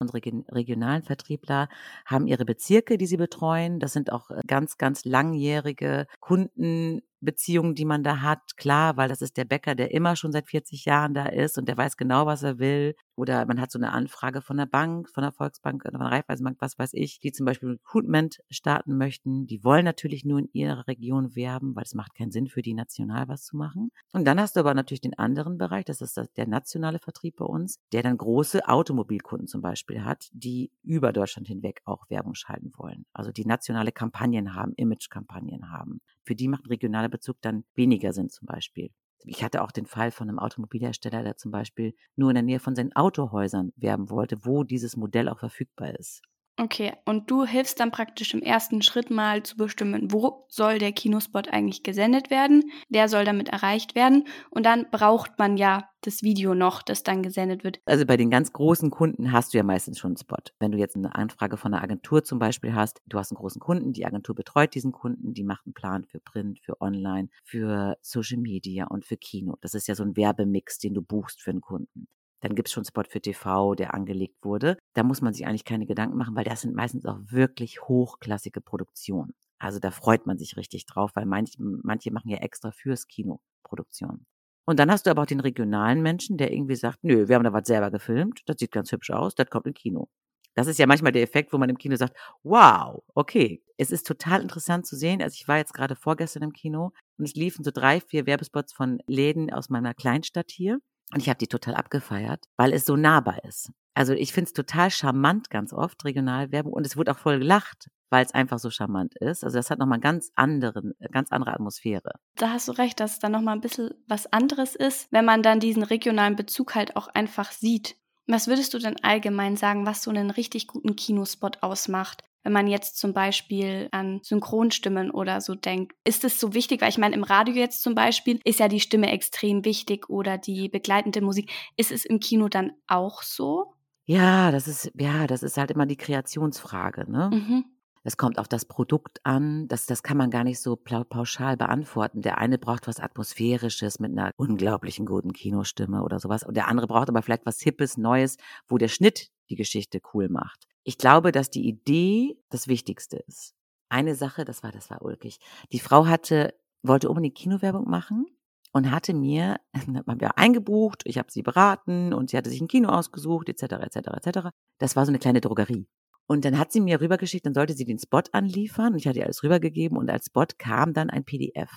[0.00, 0.20] Unsere
[0.52, 1.68] regionalen Vertriebler
[2.06, 3.80] haben ihre Bezirke, die sie betreuen.
[3.80, 9.08] Das sind auch äh, ganz, ganz langjährige Kunden, Beziehungen, die man da hat, klar, weil
[9.08, 11.96] das ist der Bäcker, der immer schon seit 40 Jahren da ist und der weiß
[11.96, 12.94] genau, was er will.
[13.16, 16.18] Oder man hat so eine Anfrage von der Bank, von der Volksbank oder von der
[16.18, 19.46] Raiffeisenbank, was weiß ich, die zum Beispiel Recruitment starten möchten.
[19.46, 22.74] Die wollen natürlich nur in ihrer Region werben, weil es macht keinen Sinn für die
[22.74, 23.90] national was zu machen.
[24.12, 27.44] Und dann hast du aber natürlich den anderen Bereich, das ist der nationale Vertrieb bei
[27.44, 32.70] uns, der dann große Automobilkunden zum Beispiel hat, die über Deutschland hinweg auch Werbung schalten
[32.76, 33.04] wollen.
[33.12, 36.00] Also die nationale Kampagnen haben, Image-Kampagnen haben.
[36.28, 38.90] Für die macht regionale Bezug dann weniger Sinn zum Beispiel.
[39.24, 42.60] Ich hatte auch den Fall von einem Automobilhersteller, der zum Beispiel nur in der Nähe
[42.60, 46.20] von seinen Autohäusern werben wollte, wo dieses Modell auch verfügbar ist.
[46.60, 50.90] Okay, und du hilfst dann praktisch im ersten Schritt mal zu bestimmen, wo soll der
[50.90, 56.24] Kinospot eigentlich gesendet werden, wer soll damit erreicht werden und dann braucht man ja das
[56.24, 57.80] Video noch, das dann gesendet wird.
[57.84, 60.36] Also bei den ganz großen Kunden hast du ja meistens schon einen Spot.
[60.58, 63.60] Wenn du jetzt eine Anfrage von einer Agentur zum Beispiel hast, du hast einen großen
[63.60, 67.96] Kunden, die Agentur betreut diesen Kunden, die macht einen Plan für Print, für Online, für
[68.02, 69.54] Social Media und für Kino.
[69.60, 72.08] Das ist ja so ein Werbemix, den du buchst für einen Kunden.
[72.40, 74.78] Dann gibt es schon Spot für TV, der angelegt wurde.
[74.94, 78.60] Da muss man sich eigentlich keine Gedanken machen, weil das sind meistens auch wirklich hochklassige
[78.60, 79.34] Produktionen.
[79.58, 83.40] Also da freut man sich richtig drauf, weil manche, manche machen ja extra fürs Kino
[83.64, 84.26] Produktionen.
[84.66, 87.44] Und dann hast du aber auch den regionalen Menschen, der irgendwie sagt, nö, wir haben
[87.44, 90.08] da was selber gefilmt, das sieht ganz hübsch aus, das kommt im Kino.
[90.54, 93.62] Das ist ja manchmal der Effekt, wo man im Kino sagt, wow, okay.
[93.76, 95.22] Es ist total interessant zu sehen.
[95.22, 98.72] Also ich war jetzt gerade vorgestern im Kino und es liefen so drei, vier Werbespots
[98.72, 100.80] von Läden aus meiner Kleinstadt hier.
[101.12, 103.72] Und ich habe die total abgefeiert, weil es so nahbar ist.
[103.94, 106.72] Also ich finde es total charmant ganz oft, Regionalwerbung.
[106.72, 109.42] Und es wurde auch voll gelacht, weil es einfach so charmant ist.
[109.42, 112.12] Also das hat nochmal ganz anderen, ganz andere Atmosphäre.
[112.36, 115.42] Da hast du recht, dass es dann nochmal ein bisschen was anderes ist, wenn man
[115.42, 117.96] dann diesen regionalen Bezug halt auch einfach sieht.
[118.26, 122.22] Was würdest du denn allgemein sagen, was so einen richtig guten Kinospot ausmacht?
[122.44, 126.80] Wenn man jetzt zum Beispiel an Synchronstimmen oder so denkt, ist es so wichtig?
[126.80, 130.38] Weil ich meine, im Radio jetzt zum Beispiel ist ja die Stimme extrem wichtig oder
[130.38, 131.50] die begleitende Musik.
[131.76, 133.74] Ist es im Kino dann auch so?
[134.04, 137.30] Ja, das ist, ja, das ist halt immer die Kreationsfrage, ne?
[137.32, 137.64] Mhm.
[138.04, 139.68] Es kommt auf das Produkt an.
[139.68, 142.22] Das, das kann man gar nicht so pauschal beantworten.
[142.22, 146.42] Der eine braucht was Atmosphärisches mit einer unglaublichen guten Kinostimme oder sowas.
[146.42, 150.30] Und der andere braucht aber vielleicht was Hippes, Neues, wo der Schnitt die Geschichte cool
[150.30, 150.66] macht.
[150.88, 153.54] Ich glaube, dass die Idee das Wichtigste ist.
[153.90, 155.38] Eine Sache, das war, das war ulkig.
[155.70, 158.24] Die Frau hatte, wollte unbedingt Kinowerbung machen
[158.72, 162.62] und hatte mir, hat man ja eingebucht, ich habe sie beraten und sie hatte sich
[162.62, 164.48] ein Kino ausgesucht, etc., etc., etc.
[164.78, 165.86] Das war so eine kleine Drogerie.
[166.26, 168.94] Und dann hat sie mir rübergeschickt, dann sollte sie den Spot anliefern.
[168.94, 171.70] Und ich hatte ihr alles rübergegeben und als Spot kam dann ein PDF.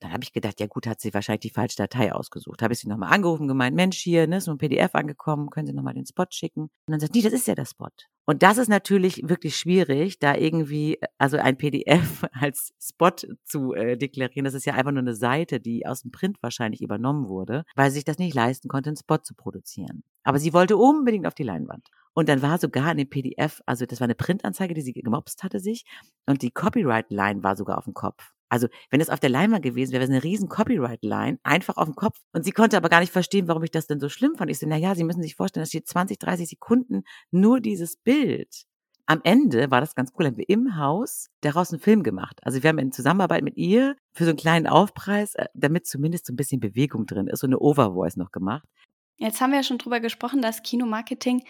[0.00, 2.62] Dann habe ich gedacht, ja gut, hat sie wahrscheinlich die falsche Datei ausgesucht.
[2.62, 5.66] Habe ich sie nochmal angerufen, gemeint, Mensch, hier, ne, ist so ein PDF angekommen, können
[5.66, 6.62] Sie nochmal den Spot schicken?
[6.62, 7.88] Und dann sagt, nee, das ist ja der Spot.
[8.24, 13.96] Und das ist natürlich wirklich schwierig, da irgendwie, also ein PDF als Spot zu äh,
[13.96, 14.44] deklarieren.
[14.44, 17.90] Das ist ja einfach nur eine Seite, die aus dem Print wahrscheinlich übernommen wurde, weil
[17.90, 20.04] sie sich das nicht leisten konnte, einen Spot zu produzieren.
[20.22, 21.88] Aber sie wollte unbedingt auf die Leinwand.
[22.12, 25.42] Und dann war sogar in dem PDF, also das war eine Printanzeige, die sie gemobst
[25.42, 25.84] hatte sich,
[26.26, 28.32] und die Copyright-Line war sogar auf dem Kopf.
[28.48, 31.86] Also, wenn es auf der Leinwand gewesen wäre, wäre es eine riesen Copyright-Line, einfach auf
[31.86, 32.18] dem Kopf.
[32.32, 34.50] Und sie konnte aber gar nicht verstehen, warum ich das denn so schlimm fand.
[34.50, 37.96] Ich so, na ja, Sie müssen sich vorstellen, das steht 20, 30 Sekunden nur dieses
[37.96, 38.64] Bild.
[39.06, 42.40] Am Ende war das ganz cool, haben wir im Haus daraus einen Film gemacht.
[42.42, 46.26] Also wir haben in Zusammenarbeit mit ihr für so einen kleinen Aufpreis, äh, damit zumindest
[46.26, 48.68] so ein bisschen Bewegung drin ist, so eine Overvoice noch gemacht.
[49.16, 51.42] Jetzt haben wir ja schon drüber gesprochen, dass Kinomarketing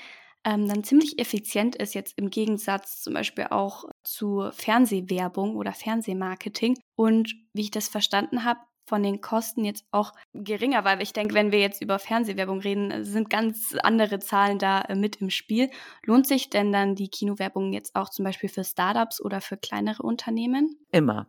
[0.44, 6.78] ähm, dann ziemlich effizient ist, jetzt im Gegensatz zum Beispiel auch zu Fernsehwerbung oder Fernsehmarketing.
[6.96, 11.34] Und wie ich das verstanden habe, von den Kosten jetzt auch geringer, weil ich denke,
[11.34, 15.70] wenn wir jetzt über Fernsehwerbung reden, sind ganz andere Zahlen da äh, mit im Spiel.
[16.04, 20.02] Lohnt sich denn dann die Kinowerbung jetzt auch zum Beispiel für Startups oder für kleinere
[20.02, 20.78] Unternehmen?
[20.90, 21.28] Immer.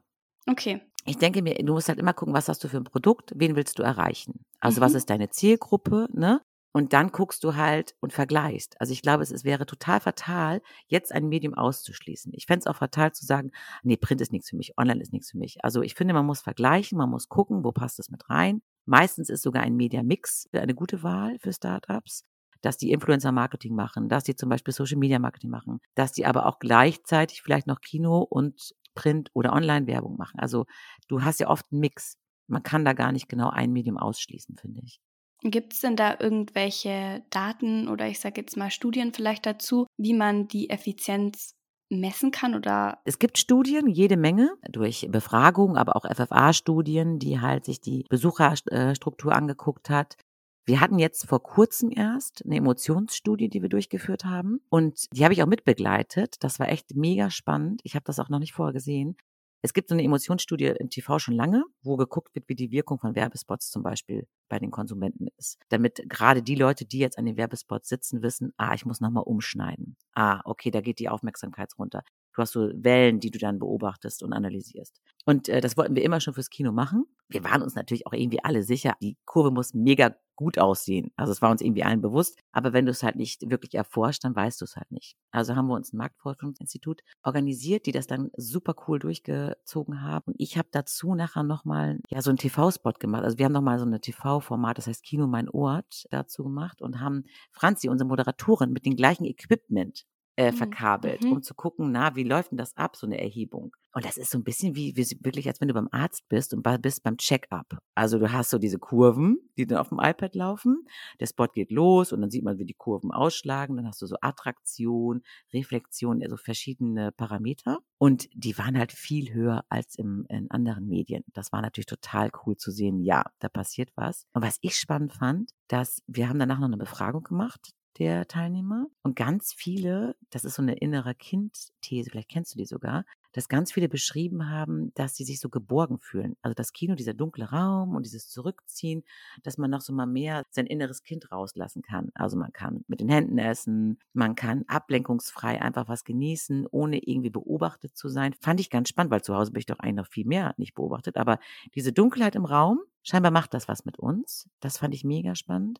[0.49, 0.81] Okay.
[1.05, 3.55] Ich denke mir, du musst halt immer gucken, was hast du für ein Produkt, wen
[3.55, 4.45] willst du erreichen?
[4.59, 4.85] Also mhm.
[4.85, 6.41] was ist deine Zielgruppe, ne?
[6.71, 8.79] Und dann guckst du halt und vergleichst.
[8.79, 12.31] Also ich glaube, es, es wäre total fatal, jetzt ein Medium auszuschließen.
[12.35, 13.51] Ich fände es auch fatal zu sagen,
[13.83, 15.63] nee, Print ist nichts für mich, Online ist nichts für mich.
[15.63, 18.61] Also ich finde, man muss vergleichen, man muss gucken, wo passt es mit rein.
[18.85, 22.25] Meistens ist sogar ein Media-Mix eine gute Wahl für Startups
[22.61, 27.41] dass die Influencer-Marketing machen, dass die zum Beispiel Social-Media-Marketing machen, dass die aber auch gleichzeitig
[27.41, 30.39] vielleicht noch Kino und Print oder Online-Werbung machen.
[30.39, 30.65] Also
[31.07, 32.17] du hast ja oft einen Mix.
[32.47, 34.99] Man kann da gar nicht genau ein Medium ausschließen, finde ich.
[35.41, 40.13] Gibt es denn da irgendwelche Daten oder ich sage jetzt mal Studien vielleicht dazu, wie
[40.13, 41.55] man die Effizienz
[41.89, 42.99] messen kann oder?
[43.05, 49.33] Es gibt Studien, jede Menge, durch Befragungen, aber auch FFA-Studien, die halt sich die Besucherstruktur
[49.33, 50.17] angeguckt hat.
[50.65, 54.61] Wir hatten jetzt vor kurzem erst eine Emotionsstudie, die wir durchgeführt haben.
[54.69, 56.35] Und die habe ich auch mitbegleitet.
[56.41, 57.81] Das war echt mega spannend.
[57.83, 59.17] Ich habe das auch noch nicht vorher gesehen.
[59.61, 62.97] Es gibt so eine Emotionsstudie im TV schon lange, wo geguckt wird, wie die Wirkung
[62.97, 65.57] von Werbespots zum Beispiel bei den Konsumenten ist.
[65.69, 69.23] Damit gerade die Leute, die jetzt an den Werbespots sitzen, wissen, ah, ich muss nochmal
[69.23, 69.97] umschneiden.
[70.13, 72.03] Ah, okay, da geht die Aufmerksamkeit runter.
[72.33, 75.01] Du hast so Wellen, die du dann beobachtest und analysierst.
[75.25, 77.03] Und äh, das wollten wir immer schon fürs Kino machen.
[77.27, 81.11] Wir waren uns natürlich auch irgendwie alle sicher, die Kurve muss mega gut aussehen.
[81.17, 82.39] Also es war uns irgendwie allen bewusst.
[82.53, 85.17] Aber wenn du es halt nicht wirklich erforscht, dann weißt du es halt nicht.
[85.31, 90.31] Also haben wir uns ein Marktforschungsinstitut organisiert, die das dann super cool durchgezogen haben.
[90.31, 93.25] Und ich habe dazu nachher nochmal ja, so einen TV-Spot gemacht.
[93.25, 97.01] Also wir haben nochmal so eine TV-Format, das heißt Kino mein Ort, dazu gemacht und
[97.01, 100.05] haben Franzi, unsere Moderatorin, mit dem gleichen Equipment
[100.39, 100.55] äh, mhm.
[100.55, 101.33] verkabelt, mhm.
[101.33, 103.75] um zu gucken, na, wie läuft denn das ab, so eine Erhebung?
[103.91, 106.53] Und das ist so ein bisschen wie, wie wirklich, als wenn du beim Arzt bist
[106.53, 107.77] und bist beim Check-up.
[107.93, 110.85] Also du hast so diese Kurven, die dann auf dem iPad laufen.
[111.19, 113.75] Der Spot geht los und dann sieht man, wie die Kurven ausschlagen.
[113.75, 117.79] Dann hast du so Attraktion, Reflexion, also verschiedene Parameter.
[117.97, 121.25] Und die waren halt viel höher als im, in anderen Medien.
[121.33, 123.01] Das war natürlich total cool zu sehen.
[123.01, 124.25] Ja, da passiert was.
[124.31, 128.87] Und was ich spannend fand, dass wir haben danach noch eine Befragung gemacht der Teilnehmer.
[129.01, 133.47] Und ganz viele, das ist so eine innere Kind-These, vielleicht kennst du die sogar, dass
[133.47, 136.35] ganz viele beschrieben haben, dass sie sich so geborgen fühlen.
[136.41, 139.03] Also das Kino, dieser dunkle Raum und dieses Zurückziehen,
[139.43, 142.09] dass man noch so mal mehr sein inneres Kind rauslassen kann.
[142.15, 147.29] Also man kann mit den Händen essen, man kann ablenkungsfrei einfach was genießen, ohne irgendwie
[147.29, 148.33] beobachtet zu sein.
[148.41, 150.73] Fand ich ganz spannend, weil zu Hause bin ich doch eigentlich noch viel mehr nicht
[150.73, 151.17] beobachtet.
[151.17, 151.39] Aber
[151.75, 154.49] diese Dunkelheit im Raum, scheinbar macht das was mit uns.
[154.59, 155.79] Das fand ich mega spannend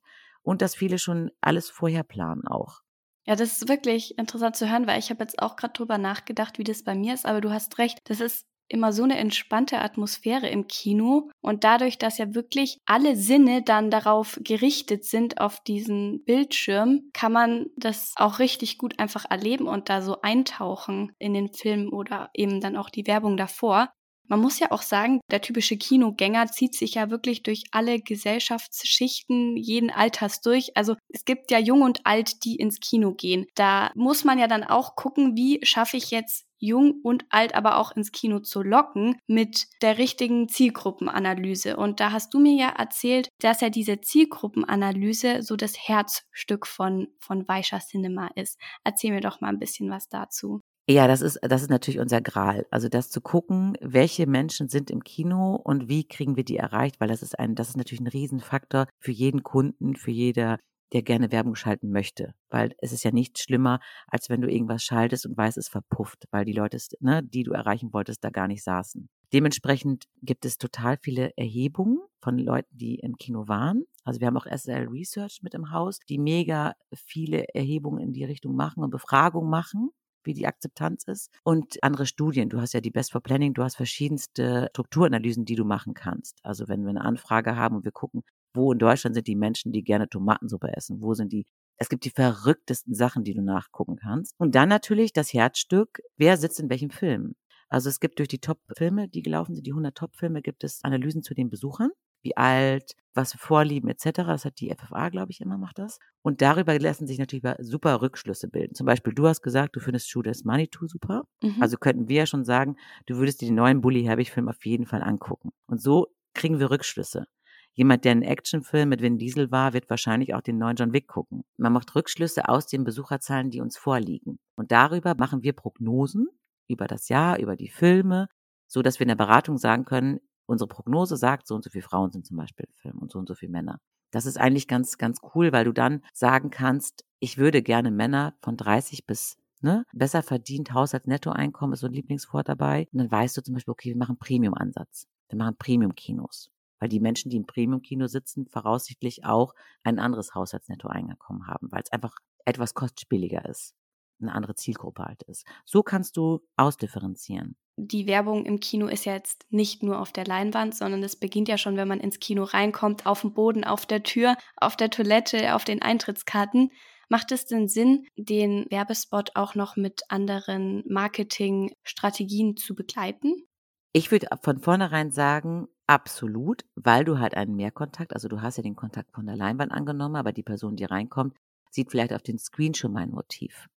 [0.50, 2.82] und dass viele schon alles vorher planen auch.
[3.28, 6.58] Ja, das ist wirklich interessant zu hören, weil ich habe jetzt auch gerade drüber nachgedacht,
[6.58, 9.80] wie das bei mir ist, aber du hast recht, das ist immer so eine entspannte
[9.80, 15.60] Atmosphäre im Kino und dadurch, dass ja wirklich alle Sinne dann darauf gerichtet sind auf
[15.62, 21.36] diesen Bildschirm, kann man das auch richtig gut einfach erleben und da so eintauchen in
[21.36, 23.92] den Film oder eben dann auch die Werbung davor.
[24.30, 29.58] Man muss ja auch sagen, der typische Kinogänger zieht sich ja wirklich durch alle Gesellschaftsschichten
[29.58, 30.78] jeden Alters durch.
[30.78, 33.48] Also es gibt ja jung und alt, die ins Kino gehen.
[33.56, 37.78] Da muss man ja dann auch gucken, wie schaffe ich jetzt jung und alt aber
[37.78, 41.78] auch ins Kino zu locken mit der richtigen Zielgruppenanalyse.
[41.78, 47.08] Und da hast du mir ja erzählt, dass ja diese Zielgruppenanalyse so das Herzstück von,
[47.20, 48.60] von Weischer Cinema ist.
[48.84, 50.62] Erzähl mir doch mal ein bisschen was dazu.
[50.92, 52.66] Ja, das ist, das ist natürlich unser Gral.
[52.72, 57.00] Also das zu gucken, welche Menschen sind im Kino und wie kriegen wir die erreicht,
[57.00, 60.58] weil das ist ein, das ist natürlich ein Riesenfaktor für jeden Kunden, für jeder,
[60.92, 62.34] der gerne Werbung schalten möchte.
[62.50, 66.26] Weil es ist ja nichts schlimmer, als wenn du irgendwas schaltest und weißt, es verpufft,
[66.32, 69.10] weil die Leute, ne, die du erreichen wolltest, da gar nicht saßen.
[69.32, 73.84] Dementsprechend gibt es total viele Erhebungen von Leuten, die im Kino waren.
[74.04, 78.26] Also wir haben auch SL Research mit im Haus, die mega viele Erhebungen in die
[78.26, 79.92] Richtung machen und Befragungen machen
[80.24, 81.32] wie die Akzeptanz ist.
[81.44, 82.50] Und andere Studien.
[82.50, 86.40] Du hast ja die Best for Planning, du hast verschiedenste Strukturanalysen, die du machen kannst.
[86.44, 89.72] Also wenn wir eine Anfrage haben und wir gucken, wo in Deutschland sind die Menschen,
[89.72, 91.02] die gerne Tomatensuppe essen?
[91.02, 91.46] Wo sind die?
[91.78, 94.34] Es gibt die verrücktesten Sachen, die du nachgucken kannst.
[94.38, 97.36] Und dann natürlich das Herzstück, wer sitzt in welchem Film?
[97.70, 101.22] Also es gibt durch die Top-Filme, die gelaufen sind, die 100 Top-Filme, gibt es Analysen
[101.22, 104.04] zu den Besuchern wie alt, was Vorlieben etc.
[104.26, 106.00] Das hat die FFA, glaube ich, immer macht das.
[106.22, 108.76] Und darüber lassen sich natürlich super Rückschlüsse bilden.
[108.76, 111.24] Zum Beispiel, du hast gesagt, du findest Shoot as Money Too super.
[111.42, 111.58] Mhm.
[111.62, 114.66] Also könnten wir ja schon sagen, du würdest dir den neuen Bully Herbig Film auf
[114.66, 115.52] jeden Fall angucken.
[115.68, 117.26] Und so kriegen wir Rückschlüsse.
[117.74, 121.08] Jemand, der einen Actionfilm mit Vin Diesel war, wird wahrscheinlich auch den neuen John Wick
[121.08, 121.44] gucken.
[121.58, 124.40] Man macht Rückschlüsse aus den Besucherzahlen, die uns vorliegen.
[124.56, 126.28] Und darüber machen wir Prognosen
[126.68, 128.28] über das Jahr, über die Filme,
[128.68, 131.84] so dass wir in der Beratung sagen können, unsere Prognose sagt, so und so viele
[131.84, 133.80] Frauen sind zum Beispiel im Film und so und so viele Männer.
[134.12, 138.34] Das ist eigentlich ganz, ganz cool, weil du dann sagen kannst, ich würde gerne Männer
[138.42, 142.88] von 30 bis ne, besser verdient Haushaltsnettoeinkommen ist so ein Lieblingswort dabei.
[142.92, 145.08] Und dann weißt du zum Beispiel, okay, wir machen Premium-Ansatz.
[145.30, 146.50] Wir machen Premium-Kinos.
[146.80, 151.92] Weil die Menschen, die im Premium-Kino sitzen, voraussichtlich auch ein anderes Haushaltsnettoeinkommen haben, weil es
[151.92, 153.76] einfach etwas kostspieliger ist
[154.22, 155.46] eine andere Zielgruppe halt ist.
[155.66, 157.56] So kannst du ausdifferenzieren.
[157.82, 161.48] Die Werbung im Kino ist ja jetzt nicht nur auf der Leinwand, sondern es beginnt
[161.48, 164.90] ja schon, wenn man ins Kino reinkommt, auf dem Boden, auf der Tür, auf der
[164.90, 166.72] Toilette, auf den Eintrittskarten.
[167.08, 173.48] Macht es denn Sinn, den Werbespot auch noch mit anderen Marketingstrategien zu begleiten?
[173.94, 178.64] Ich würde von vornherein sagen, absolut, weil du halt einen Mehrkontakt, also du hast ja
[178.64, 181.38] den Kontakt von der Leinwand angenommen, aber die Person, die reinkommt,
[181.72, 183.70] sieht vielleicht auf den Screen schon mein Motiv.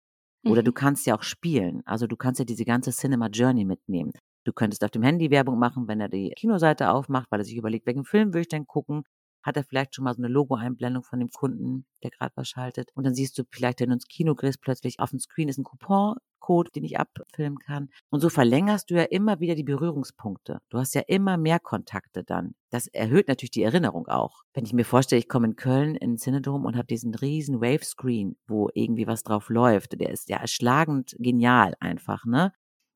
[0.44, 0.74] Oder du mhm.
[0.74, 1.82] kannst ja auch spielen.
[1.84, 4.12] Also du kannst ja diese ganze Cinema Journey mitnehmen.
[4.44, 7.56] Du könntest auf dem Handy Werbung machen, wenn er die Kinoseite aufmacht, weil er sich
[7.56, 9.04] überlegt, welchen Film will ich denn gucken.
[9.42, 12.90] hat er vielleicht schon mal so eine Logo-Einblendung von dem Kunden, der gerade was schaltet.
[12.94, 15.58] Und dann siehst du vielleicht, wenn du ins Kino gehst, plötzlich auf dem Screen ist
[15.58, 17.90] ein Coupon Code, den ich abfilmen kann.
[18.10, 20.60] Und so verlängerst du ja immer wieder die Berührungspunkte.
[20.68, 22.54] Du hast ja immer mehr Kontakte dann.
[22.70, 24.42] Das erhöht natürlich die Erinnerung auch.
[24.54, 28.36] Wenn ich mir vorstelle, ich komme in Köln in Cinedome und habe diesen riesen Wave-Screen,
[28.46, 30.00] wo irgendwie was drauf läuft.
[30.00, 32.52] Der ist ja erschlagend genial einfach, ne?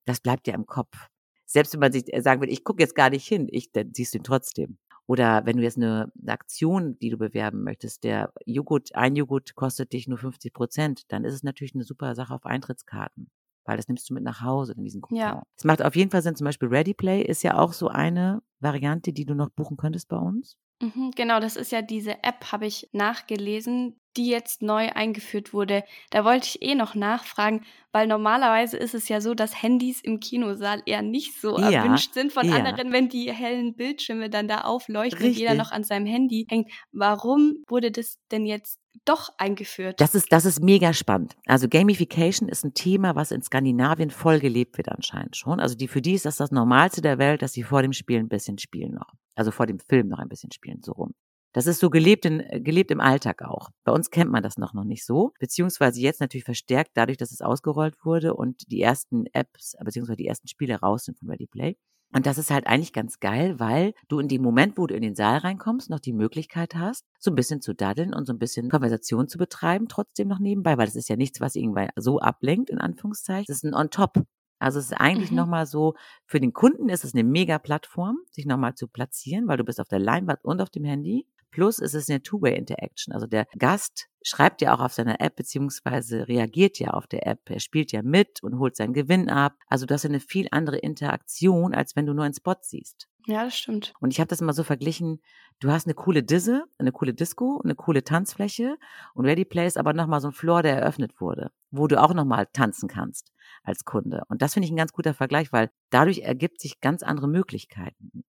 [0.07, 1.09] Das bleibt ja im Kopf.
[1.47, 3.93] Selbst wenn man sich äh, sagen will, ich gucke jetzt gar nicht hin, ich, dann
[3.95, 4.79] siehst du ihn trotzdem.
[5.07, 9.93] Oder wenn du jetzt eine Aktion, die du bewerben möchtest, der Joghurt, ein Joghurt kostet
[9.93, 13.31] dich nur 50 Prozent, dann ist es natürlich eine super Sache auf Eintrittskarten.
[13.67, 15.17] Weil das nimmst du mit nach Hause in diesen Coupon.
[15.17, 15.43] Ja.
[15.57, 18.43] Es macht auf jeden Fall Sinn, zum Beispiel Ready Play ist ja auch so eine
[18.61, 20.57] Variante, die du noch buchen könntest bei uns.
[20.83, 25.85] Mhm, genau, das ist ja diese App, habe ich nachgelesen, die jetzt neu eingeführt wurde.
[26.11, 30.21] Da wollte ich eh noch nachfragen, weil normalerweise ist es ja so, dass Handys im
[30.21, 32.57] Kinosaal eher nicht so ja, erwünscht sind von ja.
[32.57, 35.37] anderen, wenn die hellen Bildschirme dann da aufleuchten Richtig.
[35.37, 36.71] und jeder noch an seinem Handy hängt.
[36.93, 40.01] Warum wurde das denn jetzt doch eingeführt?
[40.01, 41.37] Das ist, das ist mega spannend.
[41.47, 45.61] Also Gamification ist ein Thema, was in Skandinavien voll gelebt wird anscheinend schon.
[45.61, 48.19] Also die, für die ist das das Normalste der Welt, dass sie vor dem Spiel
[48.19, 49.13] ein bisschen spielen noch.
[49.35, 51.15] Also vor dem Film noch ein bisschen spielen, so rum.
[51.55, 53.71] Das ist so gelebt, in, gelebt im Alltag auch.
[53.85, 57.31] Bei uns kennt man das noch, noch nicht so, beziehungsweise jetzt natürlich verstärkt dadurch, dass
[57.31, 61.47] es ausgerollt wurde und die ersten Apps, beziehungsweise die ersten Spiele raus sind von Ready
[61.47, 61.77] Play.
[62.13, 65.03] Und das ist halt eigentlich ganz geil, weil du in dem Moment, wo du in
[65.03, 68.39] den Saal reinkommst, noch die Möglichkeit hast, so ein bisschen zu daddeln und so ein
[68.39, 72.19] bisschen Konversation zu betreiben, trotzdem noch nebenbei, weil das ist ja nichts, was irgendwie so
[72.19, 73.47] ablenkt, in Anführungszeichen.
[73.47, 74.25] Das ist ein On-Top.
[74.61, 75.37] Also es ist eigentlich mhm.
[75.37, 75.95] nochmal so,
[76.27, 79.81] für den Kunden ist es eine mega Plattform, sich nochmal zu platzieren, weil du bist
[79.81, 81.27] auf der Leinwand und auf dem Handy.
[81.55, 83.15] Plus ist es eine Two-Way-Interaction.
[83.15, 87.49] Also der Gast schreibt ja auch auf seiner App beziehungsweise reagiert ja auf der App.
[87.49, 89.55] Er spielt ja mit und holt seinen Gewinn ab.
[89.69, 93.07] Also du hast ja eine viel andere Interaktion, als wenn du nur einen Spot siehst.
[93.27, 93.95] Ja, das stimmt.
[94.01, 95.23] Und ich habe das immer so verglichen,
[95.61, 98.77] du hast eine coole Disse, eine coole Disco, eine coole Tanzfläche
[99.15, 102.15] und Ready Play ist aber nochmal so ein Floor, der eröffnet wurde, wo du auch
[102.15, 103.31] nochmal tanzen kannst
[103.63, 104.25] als Kunde.
[104.27, 108.25] Und das finde ich ein ganz guter Vergleich, weil dadurch ergibt sich ganz andere Möglichkeiten.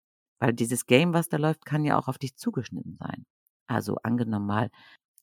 [0.45, 3.25] Weil dieses Game, was da läuft, kann ja auch auf dich zugeschnitten sein.
[3.65, 4.69] Also angenommen mal,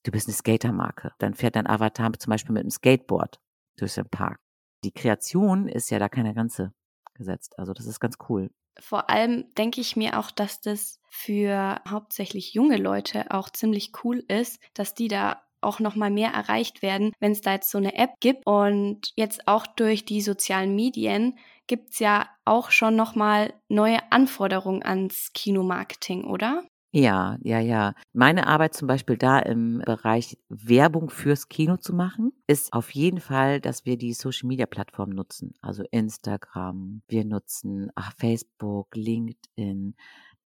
[0.03, 3.39] du bist eine Skatermarke, dann fährt dein Avatar zum Beispiel mit einem Skateboard
[3.79, 4.41] durch den Park.
[4.83, 6.73] Die Kreation ist ja da keine Grenze
[7.15, 7.57] gesetzt.
[7.57, 8.51] Also das ist ganz cool.
[8.81, 14.25] Vor allem denke ich mir auch, dass das für hauptsächlich junge Leute auch ziemlich cool
[14.27, 17.79] ist, dass die da auch noch mal mehr erreicht werden, wenn es da jetzt so
[17.79, 23.55] eine App gibt und jetzt auch durch die sozialen Medien gibt's ja auch schon nochmal
[23.69, 26.63] neue Anforderungen ans Kinomarketing, oder?
[26.95, 27.95] Ja, ja, ja.
[28.13, 33.21] Meine Arbeit zum Beispiel da im Bereich Werbung fürs Kino zu machen, ist auf jeden
[33.21, 35.55] Fall, dass wir die Social Media Plattform nutzen.
[35.63, 39.95] Also Instagram, wir nutzen ach, Facebook, LinkedIn,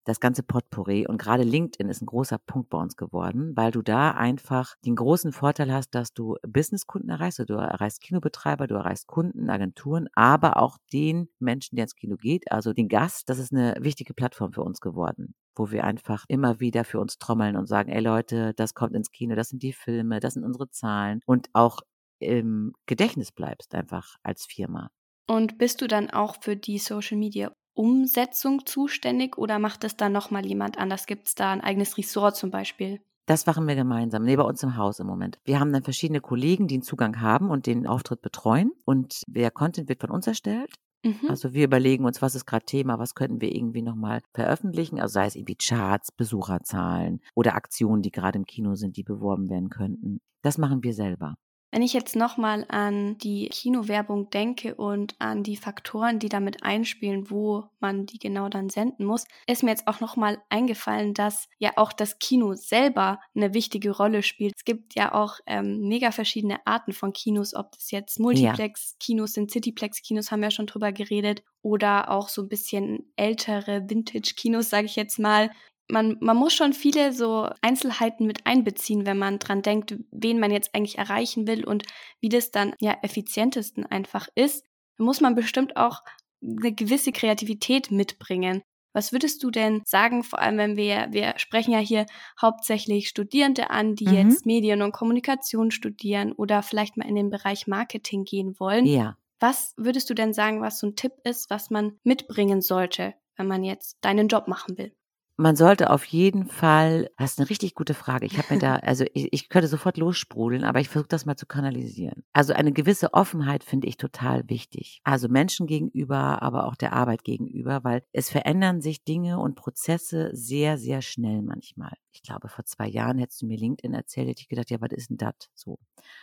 [0.05, 1.05] das ganze Potpourri.
[1.07, 4.95] Und gerade LinkedIn ist ein großer Punkt bei uns geworden, weil du da einfach den
[4.95, 7.39] großen Vorteil hast, dass du Businesskunden erreichst.
[7.39, 12.51] Du erreichst Kinobetreiber, du erreichst Kunden, Agenturen, aber auch den Menschen, der ins Kino geht,
[12.51, 13.29] also den Gast.
[13.29, 17.17] Das ist eine wichtige Plattform für uns geworden, wo wir einfach immer wieder für uns
[17.17, 20.43] trommeln und sagen, ey Leute, das kommt ins Kino, das sind die Filme, das sind
[20.43, 21.81] unsere Zahlen und auch
[22.19, 24.89] im Gedächtnis bleibst einfach als Firma.
[25.27, 30.11] Und bist du dann auch für die Social Media Umsetzung zuständig oder macht es dann
[30.11, 31.05] nochmal jemand anders?
[31.05, 32.99] Gibt es da ein eigenes Ressort zum Beispiel?
[33.27, 35.39] Das machen wir gemeinsam, nee, bei uns im Haus im Moment.
[35.45, 38.71] Wir haben dann verschiedene Kollegen, die einen Zugang haben und den Auftritt betreuen.
[38.85, 40.71] Und der Content wird von uns erstellt.
[41.03, 41.29] Mhm.
[41.29, 45.13] Also wir überlegen uns, was ist gerade Thema, was könnten wir irgendwie nochmal veröffentlichen, also
[45.13, 49.69] sei es irgendwie Charts, Besucherzahlen oder Aktionen, die gerade im Kino sind, die beworben werden
[49.69, 50.19] könnten.
[50.41, 51.35] Das machen wir selber.
[51.71, 57.29] Wenn ich jetzt nochmal an die Kinowerbung denke und an die Faktoren, die damit einspielen,
[57.29, 61.71] wo man die genau dann senden muss, ist mir jetzt auch nochmal eingefallen, dass ja
[61.75, 64.53] auch das Kino selber eine wichtige Rolle spielt.
[64.55, 69.51] Es gibt ja auch ähm, mega verschiedene Arten von Kinos, ob das jetzt Multiplex-Kinos sind,
[69.51, 74.85] Cityplex-Kinos, haben wir ja schon drüber geredet, oder auch so ein bisschen ältere Vintage-Kinos, sage
[74.85, 75.49] ich jetzt mal
[75.89, 80.51] man, man muss schon viele so Einzelheiten mit einbeziehen, wenn man dran denkt, wen man
[80.51, 81.83] jetzt eigentlich erreichen will und
[82.19, 84.65] wie das dann ja effizientesten einfach ist.
[84.97, 86.01] Da muss man bestimmt auch
[86.41, 88.63] eine gewisse Kreativität mitbringen.
[88.93, 92.05] Was würdest du denn sagen, vor allem wenn wir, wir sprechen ja hier
[92.41, 94.13] hauptsächlich Studierende an, die mhm.
[94.13, 98.85] jetzt Medien und Kommunikation studieren oder vielleicht mal in den Bereich Marketing gehen wollen.
[98.85, 99.17] Ja.
[99.41, 103.47] Was würdest du denn sagen, was so ein Tipp ist, was man mitbringen sollte, wenn
[103.47, 104.95] man jetzt deinen Job machen will?
[105.37, 108.25] Man sollte auf jeden Fall, das ist eine richtig gute Frage.
[108.25, 111.35] Ich habe mir da, also ich, ich könnte sofort lossprudeln, aber ich versuche das mal
[111.35, 112.23] zu kanalisieren.
[112.31, 115.01] Also eine gewisse Offenheit finde ich total wichtig.
[115.03, 120.29] Also Menschen gegenüber, aber auch der Arbeit gegenüber, weil es verändern sich Dinge und Prozesse
[120.31, 121.97] sehr, sehr schnell manchmal.
[122.13, 124.93] Ich glaube, vor zwei Jahren hättest du mir LinkedIn erzählt, hätte ich gedacht, ja, was
[124.93, 125.35] ist denn das?
[125.53, 125.79] So.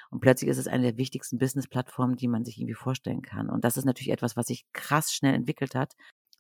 [0.09, 3.51] Und plötzlich ist es eine der wichtigsten Business-Plattformen, die man sich irgendwie vorstellen kann.
[3.51, 5.93] Und das ist natürlich etwas, was sich krass schnell entwickelt hat.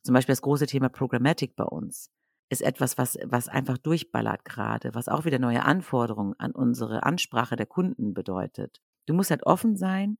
[0.02, 2.10] Zum Beispiel das große Thema Programmatic bei uns
[2.52, 7.56] ist etwas, was, was einfach durchballert gerade, was auch wieder neue Anforderungen an unsere Ansprache
[7.56, 8.82] der Kunden bedeutet.
[9.06, 10.18] Du musst halt offen sein,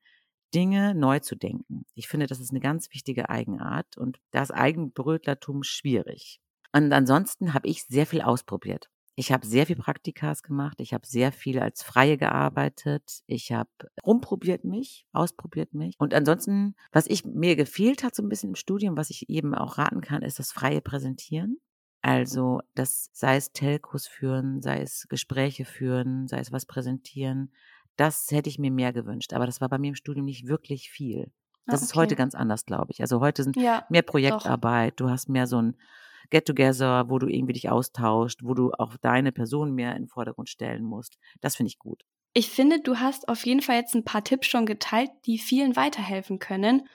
[0.54, 1.84] Dinge neu zu denken.
[1.94, 6.40] Ich finde, das ist eine ganz wichtige Eigenart und das Eigenbrötlertum schwierig.
[6.72, 8.88] Und ansonsten habe ich sehr viel ausprobiert.
[9.14, 10.80] Ich habe sehr viel Praktikas gemacht.
[10.80, 13.20] Ich habe sehr viel als Freie gearbeitet.
[13.26, 13.68] Ich habe
[14.06, 15.96] rumprobiert mich, ausprobiert mich.
[15.98, 19.54] Und ansonsten, was ich mir gefehlt hat so ein bisschen im Studium, was ich eben
[19.54, 21.58] auch raten kann, ist das freie Präsentieren.
[22.02, 27.52] Also, das sei es Telcos führen, sei es Gespräche führen, sei es was präsentieren.
[27.96, 29.32] Das hätte ich mir mehr gewünscht.
[29.32, 31.32] Aber das war bei mir im Studium nicht wirklich viel.
[31.66, 31.84] Das ah, okay.
[31.84, 33.00] ist heute ganz anders, glaube ich.
[33.00, 34.94] Also heute sind ja, mehr Projektarbeit.
[34.94, 35.06] Doch.
[35.06, 35.76] Du hast mehr so ein
[36.30, 40.48] Get-Together, wo du irgendwie dich austauscht, wo du auch deine Person mehr in den Vordergrund
[40.48, 41.18] stellen musst.
[41.40, 42.02] Das finde ich gut.
[42.34, 45.76] Ich finde, du hast auf jeden Fall jetzt ein paar Tipps schon geteilt, die vielen
[45.76, 46.88] weiterhelfen können.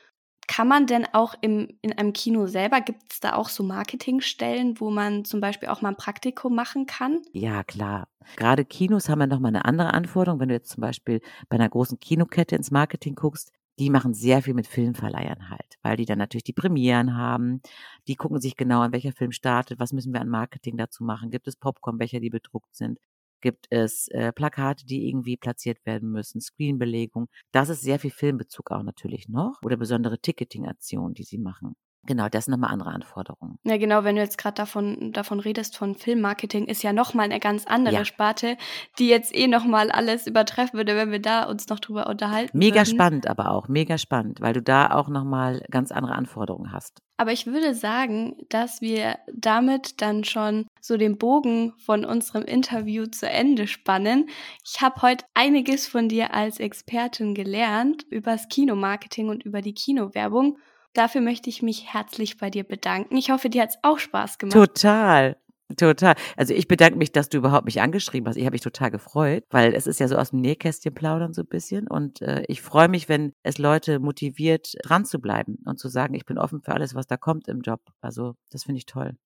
[0.47, 4.79] Kann man denn auch im, in einem Kino selber, gibt es da auch so Marketingstellen,
[4.79, 7.21] wo man zum Beispiel auch mal ein Praktikum machen kann?
[7.33, 8.07] Ja, klar.
[8.35, 10.39] Gerade Kinos haben ja nochmal eine andere Anforderung.
[10.39, 14.41] Wenn du jetzt zum Beispiel bei einer großen Kinokette ins Marketing guckst, die machen sehr
[14.41, 17.61] viel mit Filmverleihern halt, weil die dann natürlich die Premieren haben.
[18.07, 21.29] Die gucken sich genau an, welcher Film startet, was müssen wir an Marketing dazu machen,
[21.29, 22.99] gibt es Popcorn, welcher die bedruckt sind
[23.41, 27.27] gibt es äh, Plakate, die irgendwie platziert werden müssen, Screenbelegung.
[27.51, 31.75] Das ist sehr viel Filmbezug auch natürlich noch oder besondere Ticketing-Aktionen, die sie machen.
[32.07, 33.59] Genau, das sind nochmal andere Anforderungen.
[33.65, 37.39] Ja, genau, wenn du jetzt gerade davon, davon redest, von Filmmarketing, ist ja nochmal eine
[37.39, 38.05] ganz andere ja.
[38.05, 38.57] Sparte,
[38.97, 42.57] die jetzt eh nochmal alles übertreffen würde, wenn wir da uns noch drüber unterhalten.
[42.57, 42.85] Mega würden.
[42.85, 47.01] spannend aber auch, mega spannend, weil du da auch nochmal ganz andere Anforderungen hast.
[47.17, 53.05] Aber ich würde sagen, dass wir damit dann schon so den Bogen von unserem Interview
[53.07, 54.29] zu Ende spannen.
[54.63, 59.73] Ich habe heute einiges von dir als Expertin gelernt über das Kinomarketing und über die
[59.73, 60.57] Kinowerbung.
[60.93, 63.17] Dafür möchte ich mich herzlich bei dir bedanken.
[63.17, 64.53] Ich hoffe, dir hat es auch Spaß gemacht.
[64.53, 65.37] Total.
[65.75, 66.15] Total.
[66.37, 68.37] Also ich bedanke mich, dass du überhaupt mich angeschrieben hast.
[68.37, 71.41] Ich habe mich total gefreut, weil es ist ja so aus dem Nähkästchen plaudern so
[71.41, 71.87] ein bisschen.
[71.87, 76.13] Und äh, ich freue mich, wenn es Leute motiviert, dran zu bleiben und zu sagen,
[76.13, 77.81] ich bin offen für alles, was da kommt im Job.
[77.99, 79.17] Also das finde ich toll.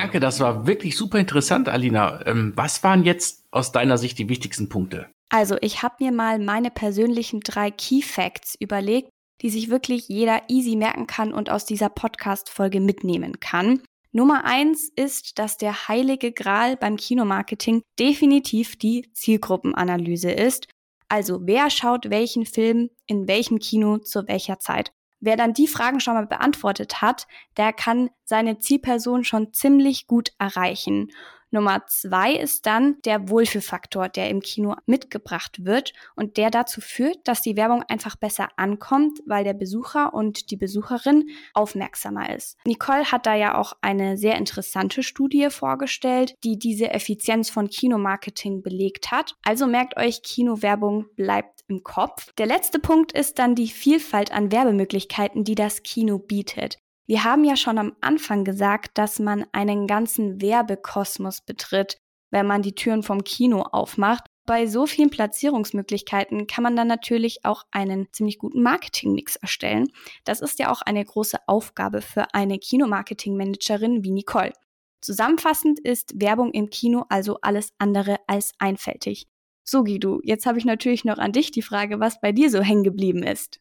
[0.00, 2.26] Danke, das war wirklich super interessant, Alina.
[2.26, 5.10] Ähm, was waren jetzt aus deiner Sicht die wichtigsten Punkte?
[5.28, 9.10] Also, ich habe mir mal meine persönlichen drei Key Facts überlegt,
[9.42, 13.82] die sich wirklich jeder easy merken kann und aus dieser Podcast-Folge mitnehmen kann.
[14.10, 20.66] Nummer eins ist, dass der heilige Gral beim Kinomarketing definitiv die Zielgruppenanalyse ist.
[21.10, 24.92] Also, wer schaut welchen Film in welchem Kino zu welcher Zeit?
[25.20, 30.32] Wer dann die Fragen schon mal beantwortet hat, der kann seine Zielperson schon ziemlich gut
[30.38, 31.10] erreichen.
[31.50, 37.18] Nummer zwei ist dann der Wohlfühlfaktor, der im Kino mitgebracht wird und der dazu führt,
[37.24, 42.56] dass die Werbung einfach besser ankommt, weil der Besucher und die Besucherin aufmerksamer ist.
[42.64, 48.62] Nicole hat da ja auch eine sehr interessante Studie vorgestellt, die diese Effizienz von Kinomarketing
[48.62, 49.34] belegt hat.
[49.42, 52.32] Also merkt euch, Kinowerbung bleibt im Kopf.
[52.34, 56.78] Der letzte Punkt ist dann die Vielfalt an Werbemöglichkeiten, die das Kino bietet.
[57.10, 61.98] Wir haben ja schon am Anfang gesagt, dass man einen ganzen Werbekosmos betritt,
[62.30, 64.26] wenn man die Türen vom Kino aufmacht.
[64.46, 69.88] Bei so vielen Platzierungsmöglichkeiten kann man dann natürlich auch einen ziemlich guten Marketingmix erstellen.
[70.22, 74.52] Das ist ja auch eine große Aufgabe für eine Kinomarketing-Managerin wie Nicole.
[75.00, 79.26] Zusammenfassend ist Werbung im Kino also alles andere als einfältig.
[79.64, 82.60] So, Guido, jetzt habe ich natürlich noch an dich die Frage, was bei dir so
[82.60, 83.58] hängen geblieben ist.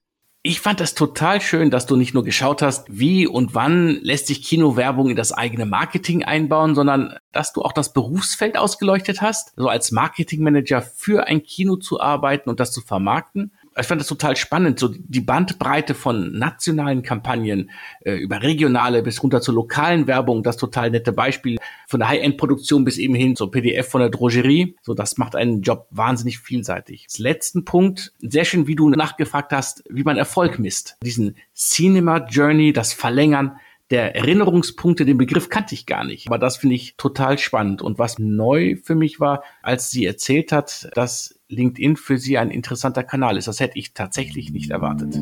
[0.50, 4.26] Ich fand das total schön, dass du nicht nur geschaut hast, wie und wann lässt
[4.26, 9.54] sich Kinowerbung in das eigene Marketing einbauen, sondern dass du auch das Berufsfeld ausgeleuchtet hast,
[9.58, 14.08] so als Marketingmanager für ein Kino zu arbeiten und das zu vermarkten ich fand das
[14.08, 17.72] total spannend, so die Bandbreite von nationalen Kampagnen
[18.02, 21.58] äh, über regionale bis runter zur lokalen Werbung, das total nette Beispiel
[21.88, 24.76] von der High-End-Produktion bis eben hin zur PDF von der Drogerie.
[24.82, 27.06] So, das macht einen Job wahnsinnig vielseitig.
[27.08, 30.98] Als letzten Punkt, sehr schön, wie du nachgefragt hast, wie man Erfolg misst.
[31.04, 33.58] Diesen Cinema Journey, das Verlängern,
[33.90, 36.28] der Erinnerungspunkte, den Begriff kannte ich gar nicht.
[36.28, 37.82] Aber das finde ich total spannend.
[37.82, 42.52] Und was neu für mich war, als sie erzählt hat, dass LinkedIn für sie ein
[42.52, 43.48] interessanter Kanal ist.
[43.48, 45.20] Das hätte ich tatsächlich nicht erwartet.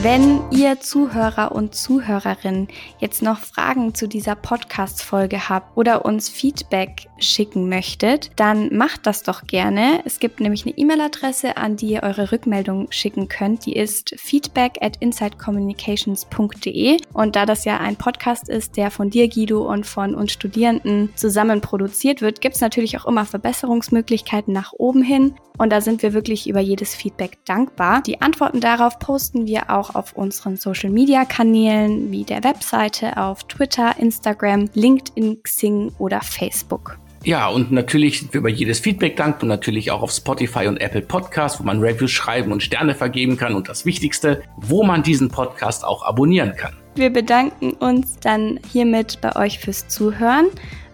[0.00, 2.68] Wenn ihr Zuhörer und Zuhörerinnen
[3.00, 9.24] jetzt noch Fragen zu dieser Podcast-Folge habt oder uns Feedback schicken möchtet, dann macht das
[9.24, 10.00] doch gerne.
[10.04, 13.66] Es gibt nämlich eine E-Mail-Adresse, an die ihr eure Rückmeldung schicken könnt.
[13.66, 16.98] Die ist feedback at insidecommunications.de.
[17.12, 21.10] Und da das ja ein Podcast ist, der von dir, Guido, und von uns Studierenden
[21.16, 25.34] zusammen produziert wird, gibt es natürlich auch immer Verbesserungsmöglichkeiten nach oben hin.
[25.58, 28.00] Und da sind wir wirklich über jedes Feedback dankbar.
[28.02, 33.44] Die Antworten darauf posten wir auch auf unseren Social Media Kanälen wie der Webseite auf
[33.44, 36.98] Twitter, Instagram, LinkedIn, Xing oder Facebook.
[37.24, 40.80] Ja, und natürlich sind wir über jedes Feedback dankbar und natürlich auch auf Spotify und
[40.80, 45.02] Apple Podcasts, wo man Reviews schreiben und Sterne vergeben kann und das Wichtigste, wo man
[45.02, 46.74] diesen Podcast auch abonnieren kann.
[46.94, 50.46] Wir bedanken uns dann hiermit bei euch fürs Zuhören.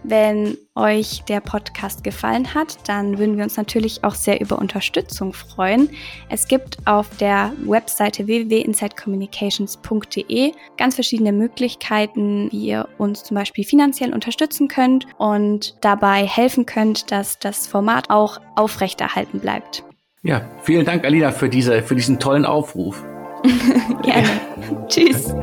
[0.07, 5.33] Wenn euch der Podcast gefallen hat, dann würden wir uns natürlich auch sehr über Unterstützung
[5.33, 5.89] freuen.
[6.29, 14.13] Es gibt auf der Webseite www.insidecommunications.de ganz verschiedene Möglichkeiten, wie ihr uns zum Beispiel finanziell
[14.13, 19.85] unterstützen könnt und dabei helfen könnt, dass das Format auch aufrechterhalten bleibt.
[20.23, 23.03] Ja, vielen Dank, Alina, für, diese, für diesen tollen Aufruf.
[24.03, 24.29] Gerne.
[24.89, 25.35] Tschüss.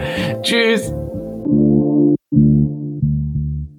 [0.43, 0.93] Tschüss.